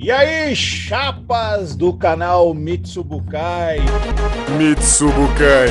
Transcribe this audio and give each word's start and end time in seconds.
E 0.00 0.12
aí, 0.12 0.54
chapas 0.54 1.74
do 1.74 1.92
canal 1.92 2.54
Mitsubukai. 2.54 3.78
Mitsubukai. 4.56 5.66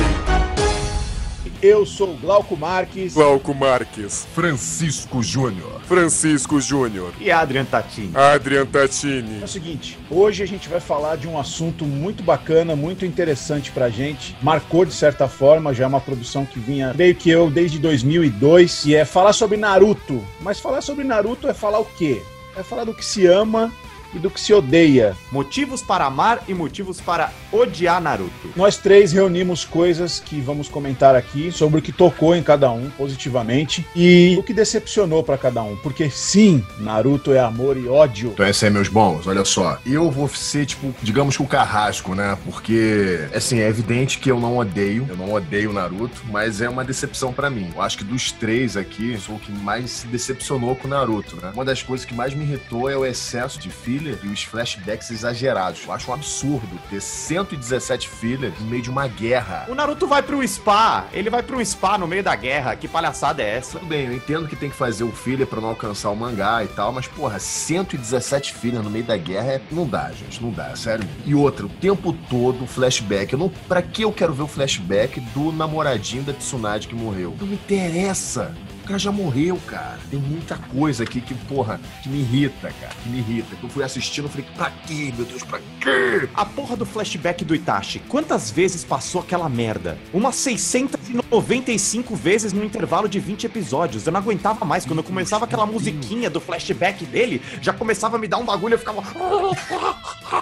Eu 1.62 1.86
sou 1.86 2.14
Glauco 2.14 2.54
Marques. 2.54 3.14
Glauco 3.14 3.54
Marques. 3.54 4.28
Francisco 4.34 5.22
Júnior. 5.22 5.80
Francisco 5.80 6.60
Júnior. 6.60 7.14
E 7.18 7.30
Adrian 7.30 7.64
Tatini. 7.64 8.14
Adrian 8.14 8.66
Tatini. 8.66 9.40
É 9.40 9.44
o 9.46 9.48
seguinte, 9.48 9.98
hoje 10.10 10.42
a 10.42 10.46
gente 10.46 10.68
vai 10.68 10.78
falar 10.78 11.16
de 11.16 11.26
um 11.26 11.38
assunto 11.38 11.86
muito 11.86 12.22
bacana, 12.22 12.76
muito 12.76 13.06
interessante 13.06 13.70
pra 13.70 13.88
gente. 13.88 14.36
Marcou 14.42 14.84
de 14.84 14.92
certa 14.92 15.26
forma, 15.26 15.72
já 15.72 15.84
é 15.84 15.86
uma 15.86 16.02
produção 16.02 16.44
que 16.44 16.60
vinha, 16.60 16.92
creio 16.92 17.14
que 17.14 17.30
eu, 17.30 17.50
desde 17.50 17.78
2002, 17.78 18.84
e 18.84 18.94
é 18.94 19.06
falar 19.06 19.32
sobre 19.32 19.56
Naruto. 19.56 20.22
Mas 20.42 20.60
falar 20.60 20.82
sobre 20.82 21.02
Naruto 21.02 21.48
é 21.48 21.54
falar 21.54 21.78
o 21.78 21.86
quê? 21.86 22.22
É 22.54 22.62
falar 22.62 22.84
do 22.84 22.92
que 22.92 23.04
se 23.04 23.24
ama 23.26 23.72
e 24.14 24.18
do 24.18 24.30
que 24.30 24.40
se 24.40 24.52
odeia. 24.52 25.16
Motivos 25.30 25.82
para 25.82 26.06
amar 26.06 26.42
e 26.48 26.54
motivos 26.54 27.00
para 27.00 27.30
odiar 27.52 28.00
Naruto. 28.00 28.50
Nós 28.56 28.76
três 28.76 29.12
reunimos 29.12 29.64
coisas 29.64 30.20
que 30.20 30.40
vamos 30.40 30.68
comentar 30.68 31.14
aqui 31.14 31.50
sobre 31.50 31.78
o 31.78 31.82
que 31.82 31.92
tocou 31.92 32.34
em 32.34 32.42
cada 32.42 32.70
um 32.70 32.90
positivamente 32.90 33.86
e 33.94 34.36
o 34.38 34.42
que 34.42 34.52
decepcionou 34.52 35.22
para 35.22 35.38
cada 35.38 35.62
um. 35.62 35.76
Porque 35.76 36.10
sim, 36.10 36.64
Naruto 36.78 37.32
é 37.32 37.40
amor 37.40 37.76
e 37.76 37.86
ódio. 37.88 38.30
Então 38.32 38.46
essa 38.46 38.66
aí, 38.66 38.72
meus 38.72 38.88
bons, 38.88 39.26
olha 39.26 39.44
só. 39.44 39.78
Eu 39.86 40.10
vou 40.10 40.28
ser, 40.28 40.66
tipo, 40.66 40.94
digamos 41.02 41.36
que 41.36 41.42
o 41.42 41.46
carrasco, 41.46 42.14
né? 42.14 42.36
Porque, 42.44 43.28
assim, 43.34 43.60
é 43.60 43.68
evidente 43.68 44.18
que 44.18 44.30
eu 44.30 44.40
não 44.40 44.58
odeio, 44.58 45.06
eu 45.08 45.16
não 45.16 45.32
odeio 45.32 45.72
Naruto, 45.72 46.22
mas 46.30 46.60
é 46.60 46.68
uma 46.68 46.84
decepção 46.84 47.32
para 47.32 47.50
mim. 47.50 47.70
Eu 47.74 47.82
acho 47.82 47.98
que 47.98 48.04
dos 48.04 48.32
três 48.32 48.76
aqui, 48.76 49.16
sou 49.18 49.36
o 49.36 49.38
que 49.38 49.52
mais 49.52 49.90
se 49.90 50.06
decepcionou 50.06 50.74
com 50.76 50.86
o 50.86 50.90
Naruto, 50.90 51.36
né? 51.36 51.52
Uma 51.54 51.64
das 51.64 51.82
coisas 51.82 52.04
que 52.04 52.14
mais 52.14 52.34
me 52.34 52.44
irritou 52.44 52.88
é 52.88 52.96
o 52.96 53.04
excesso 53.04 53.58
de 53.58 53.70
filler 53.98 54.18
e 54.22 54.28
os 54.28 54.42
flashbacks 54.44 55.10
exagerados. 55.10 55.84
Eu 55.84 55.92
acho 55.92 56.10
um 56.10 56.14
absurdo 56.14 56.78
ter 56.88 57.00
117 57.00 58.08
fillers 58.08 58.58
no 58.60 58.66
meio 58.66 58.82
de 58.82 58.90
uma 58.90 59.06
guerra. 59.08 59.66
O 59.68 59.74
Naruto 59.74 60.06
vai 60.06 60.22
pro 60.22 60.46
spa, 60.46 61.06
ele 61.12 61.28
vai 61.28 61.42
pro 61.42 61.64
spa 61.64 61.98
no 61.98 62.06
meio 62.06 62.22
da 62.22 62.34
guerra. 62.36 62.76
Que 62.76 62.86
palhaçada 62.86 63.42
é 63.42 63.56
essa? 63.56 63.78
Tudo 63.78 63.88
bem, 63.88 64.06
eu 64.06 64.12
entendo 64.12 64.46
que 64.46 64.56
tem 64.56 64.70
que 64.70 64.76
fazer 64.76 65.04
o 65.04 65.12
filler 65.12 65.46
pra 65.46 65.60
não 65.60 65.70
alcançar 65.70 66.10
o 66.10 66.16
mangá 66.16 66.62
e 66.64 66.68
tal, 66.68 66.92
mas 66.92 67.06
porra, 67.06 67.38
117 67.38 68.54
fillers 68.54 68.84
no 68.84 68.90
meio 68.90 69.04
da 69.04 69.16
guerra 69.16 69.52
é... 69.54 69.60
não 69.70 69.86
dá, 69.86 70.10
gente, 70.12 70.42
não 70.42 70.50
dá, 70.50 70.74
sério. 70.76 71.06
E 71.24 71.34
outra, 71.34 71.66
o 71.66 71.68
tempo 71.68 72.12
todo 72.12 72.66
flashback. 72.66 73.32
Eu 73.32 73.38
não, 73.38 73.48
pra 73.48 73.82
que 73.82 74.02
eu 74.02 74.12
quero 74.12 74.32
ver 74.32 74.42
o 74.42 74.48
flashback 74.48 75.20
do 75.20 75.52
namoradinho 75.52 76.22
da 76.22 76.32
Tsunade 76.32 76.88
que 76.88 76.94
morreu? 76.94 77.36
Não 77.38 77.46
me 77.46 77.54
interessa 77.54 78.54
cara 78.88 78.98
já 78.98 79.12
morreu, 79.12 79.60
cara. 79.66 79.98
Tem 80.10 80.18
muita 80.18 80.56
coisa 80.56 81.04
aqui 81.04 81.20
que, 81.20 81.34
porra, 81.34 81.78
que 82.02 82.08
me 82.08 82.20
irrita, 82.20 82.72
cara. 82.80 82.94
Que 83.02 83.08
me 83.10 83.18
irrita. 83.18 83.54
Que 83.54 83.64
eu 83.64 83.68
fui 83.68 83.84
assistindo 83.84 84.26
e 84.26 84.28
falei, 84.30 84.46
pra 84.56 84.70
quê, 84.70 85.12
meu 85.14 85.26
Deus, 85.26 85.42
pra 85.44 85.58
quê? 85.58 86.28
A 86.34 86.46
porra 86.46 86.74
do 86.74 86.86
flashback 86.86 87.44
do 87.44 87.54
Itachi. 87.54 87.98
Quantas 88.00 88.50
vezes 88.50 88.84
passou 88.84 89.20
aquela 89.20 89.48
merda? 89.48 89.98
Umas 90.12 90.36
695 90.36 92.16
vezes 92.16 92.52
no 92.52 92.64
intervalo 92.64 93.08
de 93.08 93.20
20 93.20 93.44
episódios. 93.44 94.06
Eu 94.06 94.12
não 94.12 94.20
aguentava 94.20 94.64
mais. 94.64 94.86
Quando 94.86 95.00
eu 95.00 95.04
começava 95.04 95.44
aquela 95.44 95.66
musiquinha 95.66 96.30
do 96.30 96.40
flashback 96.40 97.04
dele, 97.04 97.42
já 97.60 97.74
começava 97.74 98.16
a 98.16 98.18
me 98.18 98.26
dar 98.26 98.38
um 98.38 98.44
bagulho 98.46 98.72
e 98.72 98.76
eu 98.76 98.78
ficava. 98.78 99.02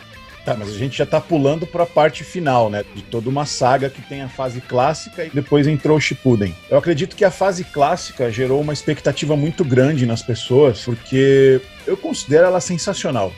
Tá, 0.47 0.55
mas 0.57 0.69
a 0.69 0.79
gente 0.79 0.97
já 0.97 1.05
tá 1.05 1.21
pulando 1.21 1.67
para 1.67 1.83
a 1.83 1.87
parte 1.87 2.23
final, 2.23 2.71
né? 2.71 2.85
De 2.95 3.03
toda 3.03 3.29
uma 3.29 3.45
saga 3.45 3.91
que 3.91 4.01
tem 4.01 4.23
a 4.23 4.29
fase 4.29 4.61
clássica 4.61 5.25
e 5.25 5.31
depois 5.31 5.67
entrou 5.67 5.97
o 5.97 6.01
Shippuden. 6.01 6.55
Eu 6.71 6.79
acredito 6.79 7.17
que 7.17 7.25
a 7.25 7.33
fase 7.33 7.65
clássica 7.65 8.31
gerou 8.31 8.61
uma 8.61 8.73
expectativa 8.73 9.37
muito 9.37 9.65
grande 9.65 10.07
nas 10.07 10.23
pessoas, 10.23 10.85
porque 10.85 11.61
eu 11.85 11.97
considero 11.97 12.47
ela 12.47 12.61
sensacional. 12.61 13.33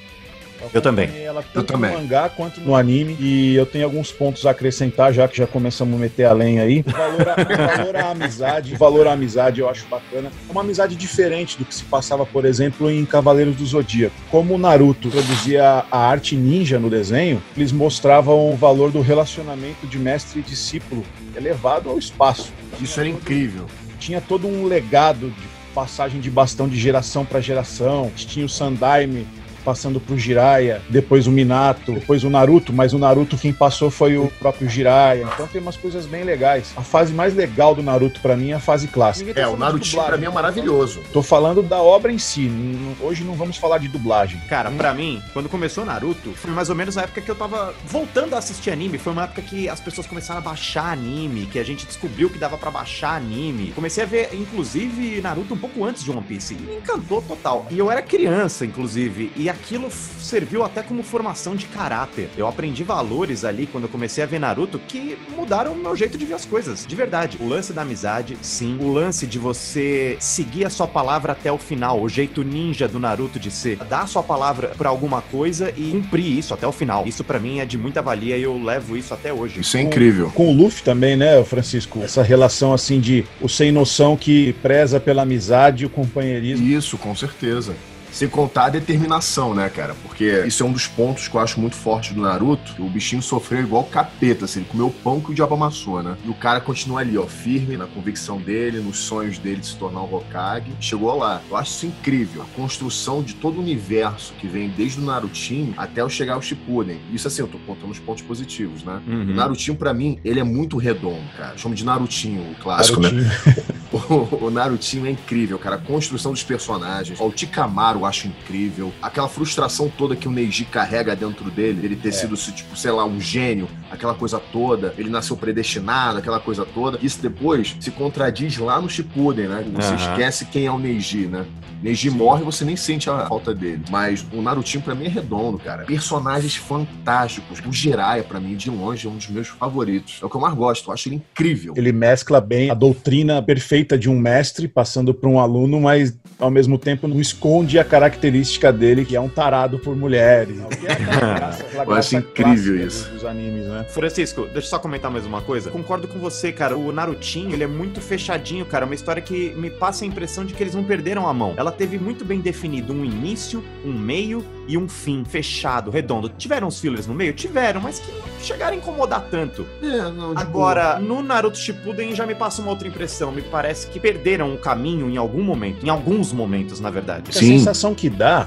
Eu 0.73 0.83
também. 0.83 1.11
Ela 1.23 1.43
tanto 1.53 1.73
no 1.73 1.79
mangá 1.79 2.29
quanto 2.29 2.61
no 2.61 2.75
anime. 2.75 3.17
E 3.21 3.55
eu 3.55 3.67
tenho 3.67 3.85
alguns 3.85 4.11
pontos 4.11 4.47
a 4.47 4.51
acrescentar, 4.51 5.13
já 5.13 5.27
que 5.29 5.37
já 5.37 5.47
começamos 5.47 5.95
a 5.95 5.99
meter 5.99 6.25
a 6.25 6.33
lenha 6.33 6.63
aí. 6.63 6.85
O 6.99 7.01
valor, 7.01 7.29
a, 7.29 7.77
valor 7.77 7.97
à 7.97 8.11
amizade. 8.11 8.75
O 8.75 8.79
valor 8.79 9.07
à 9.07 9.13
amizade 9.13 9.61
eu 9.61 9.69
acho 9.69 9.87
bacana. 9.87 10.31
É 10.49 10.53
uma 10.53 10.61
amizade 10.61 10.97
diferente 10.97 11.57
do 11.57 11.65
que 11.65 11.75
se 11.75 11.85
passava, 11.85 12.27
por 12.27 12.45
exemplo, 12.45 12.91
em 12.91 13.05
Cavaleiros 13.05 13.57
do 13.57 13.65
Zodíaco. 13.65 14.15
Como 14.31 14.55
o 14.55 14.59
Naruto 14.59 15.09
produzia 15.09 15.85
a 15.91 15.99
arte 15.99 16.37
ninja 16.37 16.79
no 16.79 16.91
desenho, 16.91 17.43
eles 17.57 17.73
mostravam 17.73 18.51
o 18.51 18.57
valor 18.57 18.91
do 18.91 19.01
relacionamento 19.01 19.87
de 19.87 19.99
mestre 19.99 20.41
e 20.41 20.43
discípulo 20.43 21.05
elevado 21.37 21.89
ao 21.89 21.99
espaço. 21.99 22.53
Isso 22.81 23.01
era 23.01 23.09
incrível. 23.09 23.67
Tinha 23.99 24.21
todo 24.21 24.47
um 24.47 24.67
legado 24.67 25.31
de 25.31 25.59
passagem 25.75 26.21
de 26.21 26.31
bastão 26.31 26.69
de 26.69 26.79
geração 26.79 27.25
para 27.25 27.41
geração. 27.41 28.11
Tinha 28.17 28.45
o 28.45 28.49
Sandaime 28.49 29.27
passando 29.69 30.01
pro 30.01 30.17
Jiraiya, 30.17 30.81
depois 30.89 31.27
o 31.27 31.31
Minato, 31.31 31.93
depois 31.93 32.25
o 32.25 32.31
Naruto, 32.31 32.73
mas 32.73 32.95
o 32.95 32.99
Naruto 32.99 33.37
quem 33.37 33.53
passou 33.53 33.91
foi 33.91 34.17
o 34.17 34.29
próprio 34.39 34.67
Jiraiya. 34.67 35.29
Então 35.35 35.47
tem 35.47 35.61
umas 35.61 35.77
coisas 35.77 36.07
bem 36.07 36.25
legais. 36.25 36.73
A 36.75 36.81
fase 36.81 37.13
mais 37.13 37.35
legal 37.35 37.75
do 37.75 37.83
Naruto 37.83 38.19
para 38.21 38.35
mim 38.35 38.53
é 38.53 38.55
a 38.55 38.61
fase 38.61 38.89
clássica. 38.89 39.35
Tá 39.35 39.43
é, 39.43 39.47
o 39.47 39.59
Naruto 39.59 39.87
para 39.95 40.17
mim 40.17 40.25
é 40.25 40.31
maravilhoso. 40.31 41.03
Tô 41.13 41.23
falando 41.23 41.63
da 41.63 41.83
obra 41.83 42.11
em 42.11 42.17
si. 42.17 42.51
Hoje 42.99 43.25
não 43.25 43.35
vamos 43.35 43.59
falar 43.59 43.77
de 43.77 43.89
dublagem. 43.89 44.41
Cara, 44.49 44.71
para 44.71 44.95
mim, 44.95 45.23
quando 45.35 45.51
começou 45.51 45.85
Naruto, 45.85 46.33
foi 46.33 46.51
mais 46.51 46.71
ou 46.71 46.75
menos 46.75 46.97
a 46.97 47.03
época 47.03 47.21
que 47.21 47.31
eu 47.31 47.37
tava 47.37 47.75
voltando 47.85 48.35
a 48.35 48.39
assistir 48.39 48.71
anime. 48.71 48.97
Foi 48.97 49.13
uma 49.13 49.25
época 49.25 49.43
que 49.43 49.69
as 49.69 49.81
pessoas 49.81 50.07
começaram 50.07 50.39
a 50.39 50.43
baixar 50.43 50.91
anime, 50.91 51.45
que 51.45 51.59
a 51.59 51.65
gente 51.65 51.85
descobriu 51.85 52.31
que 52.31 52.39
dava 52.39 52.57
para 52.57 52.71
baixar 52.71 53.17
anime. 53.17 53.73
Comecei 53.73 54.03
a 54.03 54.07
ver, 54.07 54.31
inclusive, 54.33 55.21
Naruto 55.21 55.53
um 55.53 55.59
pouco 55.59 55.85
antes 55.85 56.03
de 56.03 56.11
One 56.11 56.23
Piece. 56.23 56.55
Me 56.55 56.77
encantou 56.77 57.21
total. 57.21 57.67
E 57.71 57.79
eu 57.79 57.91
era 57.91 58.01
criança, 58.01 58.65
inclusive. 58.65 59.31
E 59.37 59.51
a 59.51 59.58
aquilo 59.59 59.91
serviu 59.91 60.65
até 60.65 60.83
como 60.83 61.03
formação 61.03 61.57
de 61.57 61.67
caráter. 61.67 62.31
Eu 62.37 62.47
aprendi 62.47 62.85
valores 62.85 63.45
ali 63.45 63.67
quando 63.67 63.85
eu 63.85 63.91
comecei 63.91 64.23
a 64.23 64.27
ver 64.27 64.39
Naruto 64.39 64.79
que 64.79 65.19
mudaram 65.37 65.73
o 65.73 65.77
meu 65.77 65.97
jeito 65.97 66.17
de 66.17 66.25
ver 66.25 66.35
as 66.35 66.45
coisas, 66.45 66.87
de 66.87 66.97
verdade. 66.97 67.37
O 67.41 67.47
lance 67.47 67.73
da 67.73 67.83
amizade, 67.83 68.39
sim. 68.41 68.79
O 68.81 68.93
lance 68.93 69.27
de 69.27 69.39
você 69.39 70.17
seguir 70.21 70.65
a 70.65 70.71
sua 70.71 70.87
palavra 70.87 71.33
até 71.33 71.51
o 71.51 71.59
final, 71.59 72.01
o 72.01 72.09
jeito 72.09 72.43
ninja 72.43 72.87
do 72.87 72.99
Naruto 72.99 73.39
de 73.39 73.51
ser, 73.51 73.77
dar 73.77 74.03
a 74.03 74.07
sua 74.07 74.23
palavra 74.23 74.69
para 74.69 74.89
alguma 74.89 75.21
coisa 75.21 75.73
e 75.77 75.91
cumprir 75.91 76.39
isso 76.39 76.55
até 76.55 76.67
o 76.67 76.73
final. 76.73 77.07
Isso 77.07 77.25
para 77.25 77.39
mim 77.39 77.59
é 77.59 77.67
de 77.67 77.77
muita 77.77 78.01
valia 78.01 78.37
e 78.37 78.43
eu 78.43 78.63
levo 78.63 78.97
isso 78.97 79.13
até 79.13 79.33
hoje. 79.33 79.61
Isso 79.61 79.77
é 79.77 79.83
incrível. 79.83 80.27
Com, 80.27 80.47
com 80.47 80.53
o 80.53 80.57
Luffy 80.57 80.83
também, 80.85 81.17
né, 81.17 81.43
Francisco? 81.43 82.03
Essa 82.03 82.23
relação 82.23 82.73
assim 82.73 83.01
de 83.01 83.25
o 83.41 83.49
sem 83.49 83.73
noção 83.73 84.17
que 84.17 84.53
preza 84.63 85.01
pela 85.01 85.23
amizade 85.23 85.83
e 85.83 85.87
o 85.87 85.91
companheirismo. 85.91 86.67
Isso, 86.67 86.97
com 86.97 87.15
certeza. 87.15 87.75
Sem 88.13 88.29
contar 88.29 88.67
a 88.67 88.69
determinação, 88.71 89.55
né, 89.55 89.69
cara? 89.69 89.95
Porque 90.03 90.45
isso 90.47 90.63
é 90.63 90.67
um 90.67 90.73
dos 90.73 90.87
pontos 90.87 91.29
que 91.29 91.35
eu 91.35 91.41
acho 91.41 91.61
muito 91.61 91.77
forte 91.77 92.13
do 92.15 92.21
Naruto. 92.21 92.75
O 92.83 92.89
bichinho 92.89 93.23
sofreu 93.23 93.61
igual 93.61 93.85
capeta, 93.85 94.45
assim, 94.45 94.61
ele 94.61 94.69
comeu 94.69 94.87
o 94.87 94.91
pão 94.91 95.21
que 95.21 95.31
o 95.31 95.35
diabo 95.35 95.55
amassou, 95.55 96.03
né? 96.03 96.17
E 96.25 96.29
o 96.29 96.35
cara 96.35 96.61
continua 96.61 97.01
ali, 97.01 97.17
ó, 97.17 97.27
firme 97.27 97.77
na 97.77 97.87
convicção 97.87 98.39
dele, 98.39 98.81
nos 98.81 98.99
sonhos 98.99 99.39
dele 99.39 99.61
de 99.61 99.67
se 99.67 99.77
tornar 99.77 100.03
um 100.03 100.15
Hokage. 100.15 100.73
Chegou 100.81 101.17
lá. 101.17 101.41
Eu 101.51 101.57
acho 101.57 101.71
isso 101.71 101.87
incrível. 101.87 102.43
A 102.43 102.57
construção 102.57 103.23
de 103.23 103.35
todo 103.35 103.59
o 103.59 103.61
universo 103.61 104.33
que 104.35 104.47
vem 104.47 104.69
desde 104.69 105.01
o 105.01 105.05
Narutinho 105.05 105.75
até 105.77 106.01
eu 106.01 106.09
chegar 106.09 106.35
ao 106.35 106.43
Shippuden. 106.43 107.01
Isso, 107.13 107.29
assim, 107.29 107.43
eu 107.43 107.49
tô 107.49 107.59
contando 107.59 107.91
os 107.91 107.99
pontos 107.99 108.23
positivos, 108.23 108.83
né? 108.83 109.01
Uhum. 109.07 109.31
O 109.31 109.35
Narutinho, 109.35 109.77
pra 109.77 109.93
mim, 109.95 110.19
ele 110.25 110.41
é 110.41 110.45
muito 110.45 110.77
redondo, 110.77 111.29
cara. 111.37 111.57
Chamo 111.57 111.75
de 111.75 111.85
Narutinho, 111.85 112.51
o 112.51 112.55
clássico, 112.57 113.01
né? 113.01 113.11
Narutinho. 113.11 113.31
né? 113.47 113.65
o, 113.93 114.47
o 114.47 114.51
Narutinho 114.51 115.07
é 115.07 115.11
incrível, 115.11 115.59
cara. 115.59 115.77
A 115.77 115.79
construção 115.79 116.33
dos 116.33 116.43
personagens. 116.43 117.21
O 117.21 117.31
Tikamaru 117.31 118.05
acho 118.05 118.29
incrível. 118.29 118.93
Aquela 119.01 119.29
frustração 119.29 119.91
toda 119.97 120.17
que 120.17 120.29
o 120.29 120.31
Neji 120.31 120.65
carrega 120.65 121.15
dentro 121.15 121.51
dele, 121.51 121.85
ele 121.85 121.97
ter 121.97 122.09
é. 122.09 122.13
sido, 122.13 122.37
tipo, 122.37 122.77
sei 122.77 122.91
lá, 122.91 123.05
um 123.05 123.21
gênio, 123.21 123.69
aquela 123.91 124.15
coisa 124.15 124.39
toda, 124.39 124.95
ele 124.99 125.11
nasceu 125.11 125.37
predestinado, 125.37 126.19
aquela 126.19 126.41
coisa 126.41 126.65
toda. 126.65 126.99
Isso 127.03 127.21
depois 127.21 127.77
se 127.81 127.91
contradiz 127.91 128.57
lá 128.59 128.81
no 128.81 128.89
Shippuden, 128.89 129.49
né? 129.49 129.65
Você 129.75 129.91
uhum. 129.91 129.97
esquece 129.97 130.45
quem 130.47 130.67
é 130.67 130.71
o 130.71 130.79
Neji, 130.79 131.27
né? 131.27 131.47
Neji 131.83 132.11
morre 132.11 132.43
você 132.43 132.65
nem 132.65 132.77
sente 132.77 133.09
a 133.09 133.27
falta 133.27 133.55
dele. 133.55 133.83
Mas 133.91 134.25
o 134.33 134.43
Narutinho 134.43 134.83
pra 134.83 134.95
mim 134.95 135.07
é 135.07 135.09
redondo, 135.09 135.59
cara. 135.59 135.85
Personagens 135.85 136.57
fantásticos. 136.57 137.61
O 137.67 137.73
Jiraiya, 137.73 138.25
pra 138.25 138.41
mim, 138.41 138.57
de 138.57 138.71
longe, 138.71 139.07
é 139.07 139.11
um 139.11 139.17
dos 139.17 139.29
meus 139.29 139.49
favoritos. 139.49 140.19
É 140.23 140.27
o 140.27 140.31
que 140.31 140.37
eu 140.37 140.41
mais 140.41 140.55
gosto. 140.55 140.89
Eu 140.89 140.95
acho 140.95 141.09
ele 141.09 141.17
incrível. 141.17 141.75
Ele 141.77 141.93
mescla 141.93 142.41
bem 142.41 142.71
a 142.71 142.75
doutrina 142.75 143.43
perfeita 143.43 143.97
de 143.97 144.09
um 144.11 144.19
mestre 144.19 144.67
passando 144.67 145.15
por 145.15 145.29
um 145.29 145.39
aluno, 145.39 145.81
mas 145.81 146.17
ao 146.39 146.51
mesmo 146.51 146.79
tempo 146.79 147.07
não 147.07 147.21
esconde 147.21 147.79
a 147.79 147.85
característica 147.85 148.73
dele, 148.73 149.05
que 149.05 149.17
é 149.17 149.21
um 149.21 149.29
tarado 149.29 149.79
por 149.79 149.97
mulheres. 149.97 150.59
É 150.59 151.83
eu 151.85 151.93
acho 151.93 152.17
incrível 152.17 152.87
isso. 152.87 153.09
Dos 153.11 153.25
animes, 153.25 153.67
né? 153.67 153.85
Francisco, 153.89 154.43
deixa 154.43 154.59
eu 154.59 154.63
só 154.63 154.79
comentar 154.79 155.11
mais 155.11 155.27
uma 155.27 155.41
coisa. 155.41 155.71
Concordo 155.71 156.09
com 156.09 156.19
você, 156.19 156.53
cara. 156.53 156.77
O 156.77 156.93
Narutinho, 156.93 157.53
ele 157.53 157.65
é 157.65 157.67
muito 157.67 158.01
fechadinho, 158.01 158.65
cara. 158.65 158.85
Uma 158.85 158.95
história 158.95 159.23
que 159.23 159.51
me 159.55 159.71
passa 159.71 160.05
a 160.05 160.07
impressão 160.09 160.45
de 160.45 160.55
que 160.55 160.63
eles 160.63 160.75
não 160.75 160.85
perderam 160.85 161.29
a 161.29 161.33
mão. 161.33 161.55
Ela 161.57 161.68
teve 161.71 161.99
muito 161.99 162.25
bem 162.25 162.41
definido 162.41 162.93
um 162.93 163.05
início, 163.05 163.65
um 163.85 163.93
meio 163.93 164.45
e 164.67 164.77
um 164.77 164.89
fim 164.89 165.25
fechado, 165.25 165.91
redondo. 165.91 166.29
Tiveram 166.29 166.69
os 166.69 166.81
fillers 166.81 167.07
no 167.07 167.15
meio? 167.15 167.33
Tiveram, 167.33 167.81
mas 167.81 167.99
que 167.99 168.11
não 168.13 168.41
chegaram 168.41 168.75
a 168.75 168.77
incomodar 168.77 169.27
tanto. 169.31 169.67
É, 169.83 170.11
não, 170.11 170.37
Agora, 170.37 170.97
boa. 170.97 171.01
no 171.01 171.23
Naruto 171.23 171.59
Shippuden 171.59 172.15
já 172.15 172.27
me 172.27 172.35
passa 172.35 172.61
uma 172.63 172.71
outra 172.71 172.87
impressão. 172.87 173.33
Me 173.33 173.43
parece 173.43 173.87
que 173.89 173.99
perderam 173.99 174.55
o 174.55 174.59
caminho 174.59 175.09
em 175.11 175.17
algum 175.17 175.43
momento, 175.43 175.85
em 175.85 175.89
alguns 175.89 176.33
momentos, 176.33 176.81
na 176.81 176.91
verdade. 176.91 177.33
Sim. 177.33 177.55
A 177.55 177.59
sensação 177.59 177.95
que 177.95 178.11
dá 178.11 178.47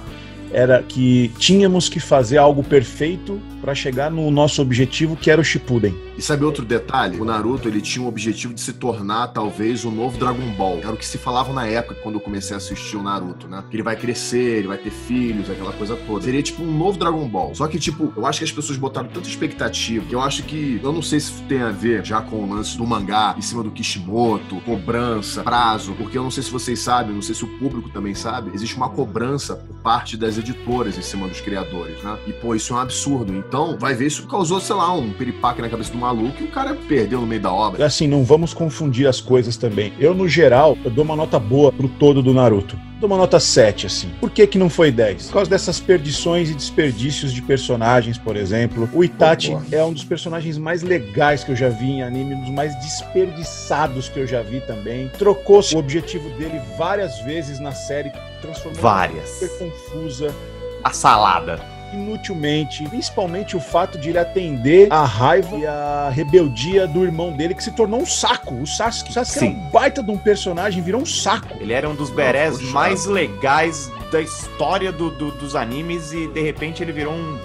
era 0.54 0.82
que 0.84 1.32
tínhamos 1.38 1.90
que 1.90 2.00
fazer 2.00 2.38
algo 2.38 2.64
perfeito 2.64 3.40
para 3.62 3.76
chegar 3.76 4.10
no 4.10 4.30
nosso 4.32 4.62
objetivo, 4.62 5.16
que 5.16 5.30
era 5.30 5.40
o 5.40 5.44
Shippuden. 5.44 5.96
E 6.18 6.22
sabe 6.22 6.44
outro 6.44 6.66
detalhe? 6.66 7.20
O 7.20 7.26
Naruto, 7.26 7.68
ele 7.68 7.80
tinha 7.80 8.04
o 8.04 8.08
objetivo 8.08 8.54
de 8.54 8.62
se 8.62 8.74
tornar, 8.74 9.28
talvez, 9.28 9.86
o 9.86 9.92
novo 9.92 10.18
Dragon 10.18 10.50
Ball. 10.52 10.80
Era 10.80 10.92
o 10.92 10.98
que 10.98 11.06
se 11.06 11.18
falava 11.18 11.54
na 11.54 11.68
época, 11.68 11.96
quando 12.02 12.16
eu 12.16 12.22
comecei 12.22 12.56
a 12.56 12.58
assistir 12.58 12.98
o 12.98 13.04
Naruto, 13.04 13.48
né? 13.48 13.64
Que 13.70 13.76
ele 13.76 13.84
vai 13.84 13.96
crescer, 13.96 14.58
ele 14.58 14.68
vai 14.68 14.78
ter 14.78 14.90
filhos, 14.90 15.50
aquela 15.50 15.74
coisa 15.74 15.96
toda. 15.96 16.24
Seria 16.24 16.42
tipo 16.42 16.64
um 16.64 16.78
novo 16.78 16.98
Dragon 16.98 17.28
Ball. 17.28 17.54
Só 17.56 17.68
que, 17.68 17.80
tipo, 17.80 18.12
eu 18.16 18.26
acho 18.26 18.40
que 18.40 18.46
as 18.46 18.52
pessoas 18.52 18.78
botaram 18.78 19.08
tanta 19.08 19.28
expectativa 19.28 20.06
que 20.06 20.16
eu 20.16 20.22
acho 20.22 20.44
que, 20.44 20.80
eu 20.84 20.92
não 20.92 21.02
sei 21.02 21.20
se 21.20 21.32
tem 21.44 21.62
a 21.62 21.72
ver 21.72 22.04
já 22.04 22.22
com 22.22 22.38
o 22.38 22.50
lance 22.50 22.78
do 22.78 22.86
mangá, 22.86 23.36
em 23.38 23.42
cima 23.42 23.64
do 23.64 23.72
Kishimoto, 23.72 24.56
cobrança, 24.62 25.44
prazo, 25.44 25.94
porque 25.94 26.18
eu 26.18 26.24
não 26.24 26.32
sei 26.32 26.44
se 26.44 26.52
vocês 26.52 26.80
sabem, 26.80 27.14
não 27.14 27.22
sei 27.22 27.36
se 27.36 27.44
o 27.44 27.48
público 27.60 27.90
também 27.90 28.14
sabe, 28.14 28.52
existe 28.54 28.76
uma 28.76 28.90
cobrança 28.90 29.64
parte 29.84 30.16
das 30.18 30.38
editoras 30.38 30.98
em 30.98 31.02
cima 31.02 31.28
dos 31.28 31.42
criadores, 31.42 32.02
né? 32.04 32.18
E, 32.28 32.34
pô, 32.34 32.56
isso 32.56 32.74
é 32.74 32.76
um 32.76 32.80
absurdo. 32.80 33.34
Então, 33.34 33.78
vai 33.78 33.94
ver, 33.94 34.08
isso 34.08 34.28
causou, 34.28 34.60
sei 34.60 34.76
lá, 34.76 34.94
um 34.94 35.12
peripaque 35.12 35.62
na 35.62 35.70
cabeça 35.70 35.92
do 35.92 35.98
maluco 35.98 36.42
e 36.42 36.46
o 36.46 36.52
cara 36.52 36.76
perdeu 36.88 37.22
no 37.22 37.28
meio 37.28 37.42
da 37.42 37.52
obra. 37.52 37.86
Assim, 37.86 38.08
não 38.08 38.24
vamos 38.24 38.54
confundir 38.54 39.08
as 39.08 39.20
coisas 39.20 39.58
também. 39.58 39.94
Eu, 40.00 40.14
no 40.14 40.28
geral, 40.28 40.78
eu 40.84 40.92
dou 40.92 41.04
uma 41.04 41.16
nota 41.16 41.40
boa 41.40 41.72
pro 41.72 41.88
todo 41.88 42.22
do 42.22 42.34
Naruto. 42.34 42.91
Dou 43.02 43.10
uma 43.10 43.18
nota 43.18 43.40
7, 43.40 43.88
assim. 43.88 44.12
Por 44.20 44.30
que 44.30 44.46
que 44.46 44.60
não 44.60 44.70
foi 44.70 44.92
10? 44.92 45.26
Por 45.26 45.34
causa 45.34 45.50
dessas 45.50 45.80
perdições 45.80 46.52
e 46.52 46.54
desperdícios 46.54 47.34
de 47.34 47.42
personagens, 47.42 48.16
por 48.16 48.38
exemplo. 48.38 48.88
O 48.94 49.04
Itachi 49.04 49.50
Boa. 49.50 49.64
é 49.72 49.84
um 49.84 49.92
dos 49.92 50.04
personagens 50.04 50.56
mais 50.56 50.84
legais 50.84 51.44
que 51.44 51.50
eu 51.50 51.56
já 51.56 51.68
vi 51.68 51.94
em 51.94 52.04
anime, 52.04 52.36
um 52.36 52.42
dos 52.42 52.52
mais 52.52 52.76
desperdiçados 52.76 54.08
que 54.08 54.20
eu 54.20 54.28
já 54.28 54.44
vi 54.44 54.62
também. 54.62 55.10
Trocou 55.18 55.62
o 55.74 55.78
objetivo 55.80 56.30
dele 56.38 56.62
várias 56.78 57.18
vezes 57.22 57.60
na 57.60 57.72
série, 57.72 58.12
transformou 58.40 58.80
Várias. 58.80 59.28
super 59.30 59.58
confusa, 59.58 60.36
A 60.84 60.92
salada. 60.92 61.60
Inutilmente, 61.94 62.84
principalmente 62.90 63.56
o 63.56 63.60
fato 63.60 63.98
de 63.98 64.10
ele 64.10 64.18
atender 64.20 64.88
a 64.92 65.04
raiva 65.04 65.56
e 65.58 65.66
a 65.66 66.10
rebeldia 66.14 66.88
do 66.88 67.04
irmão 67.04 67.32
dele, 67.32 67.54
que 67.54 67.64
se 67.64 67.72
tornou 67.72 68.02
um 68.02 68.06
saco. 68.06 68.56
O 68.56 68.68
Sasuke, 68.68 69.12
o 69.12 69.14
Sasuke 69.14 69.38
era 69.40 69.48
um 69.58 69.70
baita 69.70 70.04
de 70.04 70.12
um 70.12 70.18
personagem, 70.18 70.82
virou 70.82 71.02
um 71.02 71.06
saco. 71.06 71.58
Ele 71.60 71.74
era 71.74 71.88
um 71.90 71.96
dos 71.96 72.10
berés 72.10 72.62
mais 72.72 73.06
legais 73.06 73.92
da 74.12 74.22
história 74.22 74.92
do- 74.92 75.12
do- 75.12 75.32
dos 75.32 75.56
animes 75.56 76.12
e 76.12 76.28
de 76.28 76.42
repente 76.42 76.82
ele 76.84 76.92
virou 76.92 77.14
um 77.14 77.38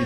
E 0.00 0.04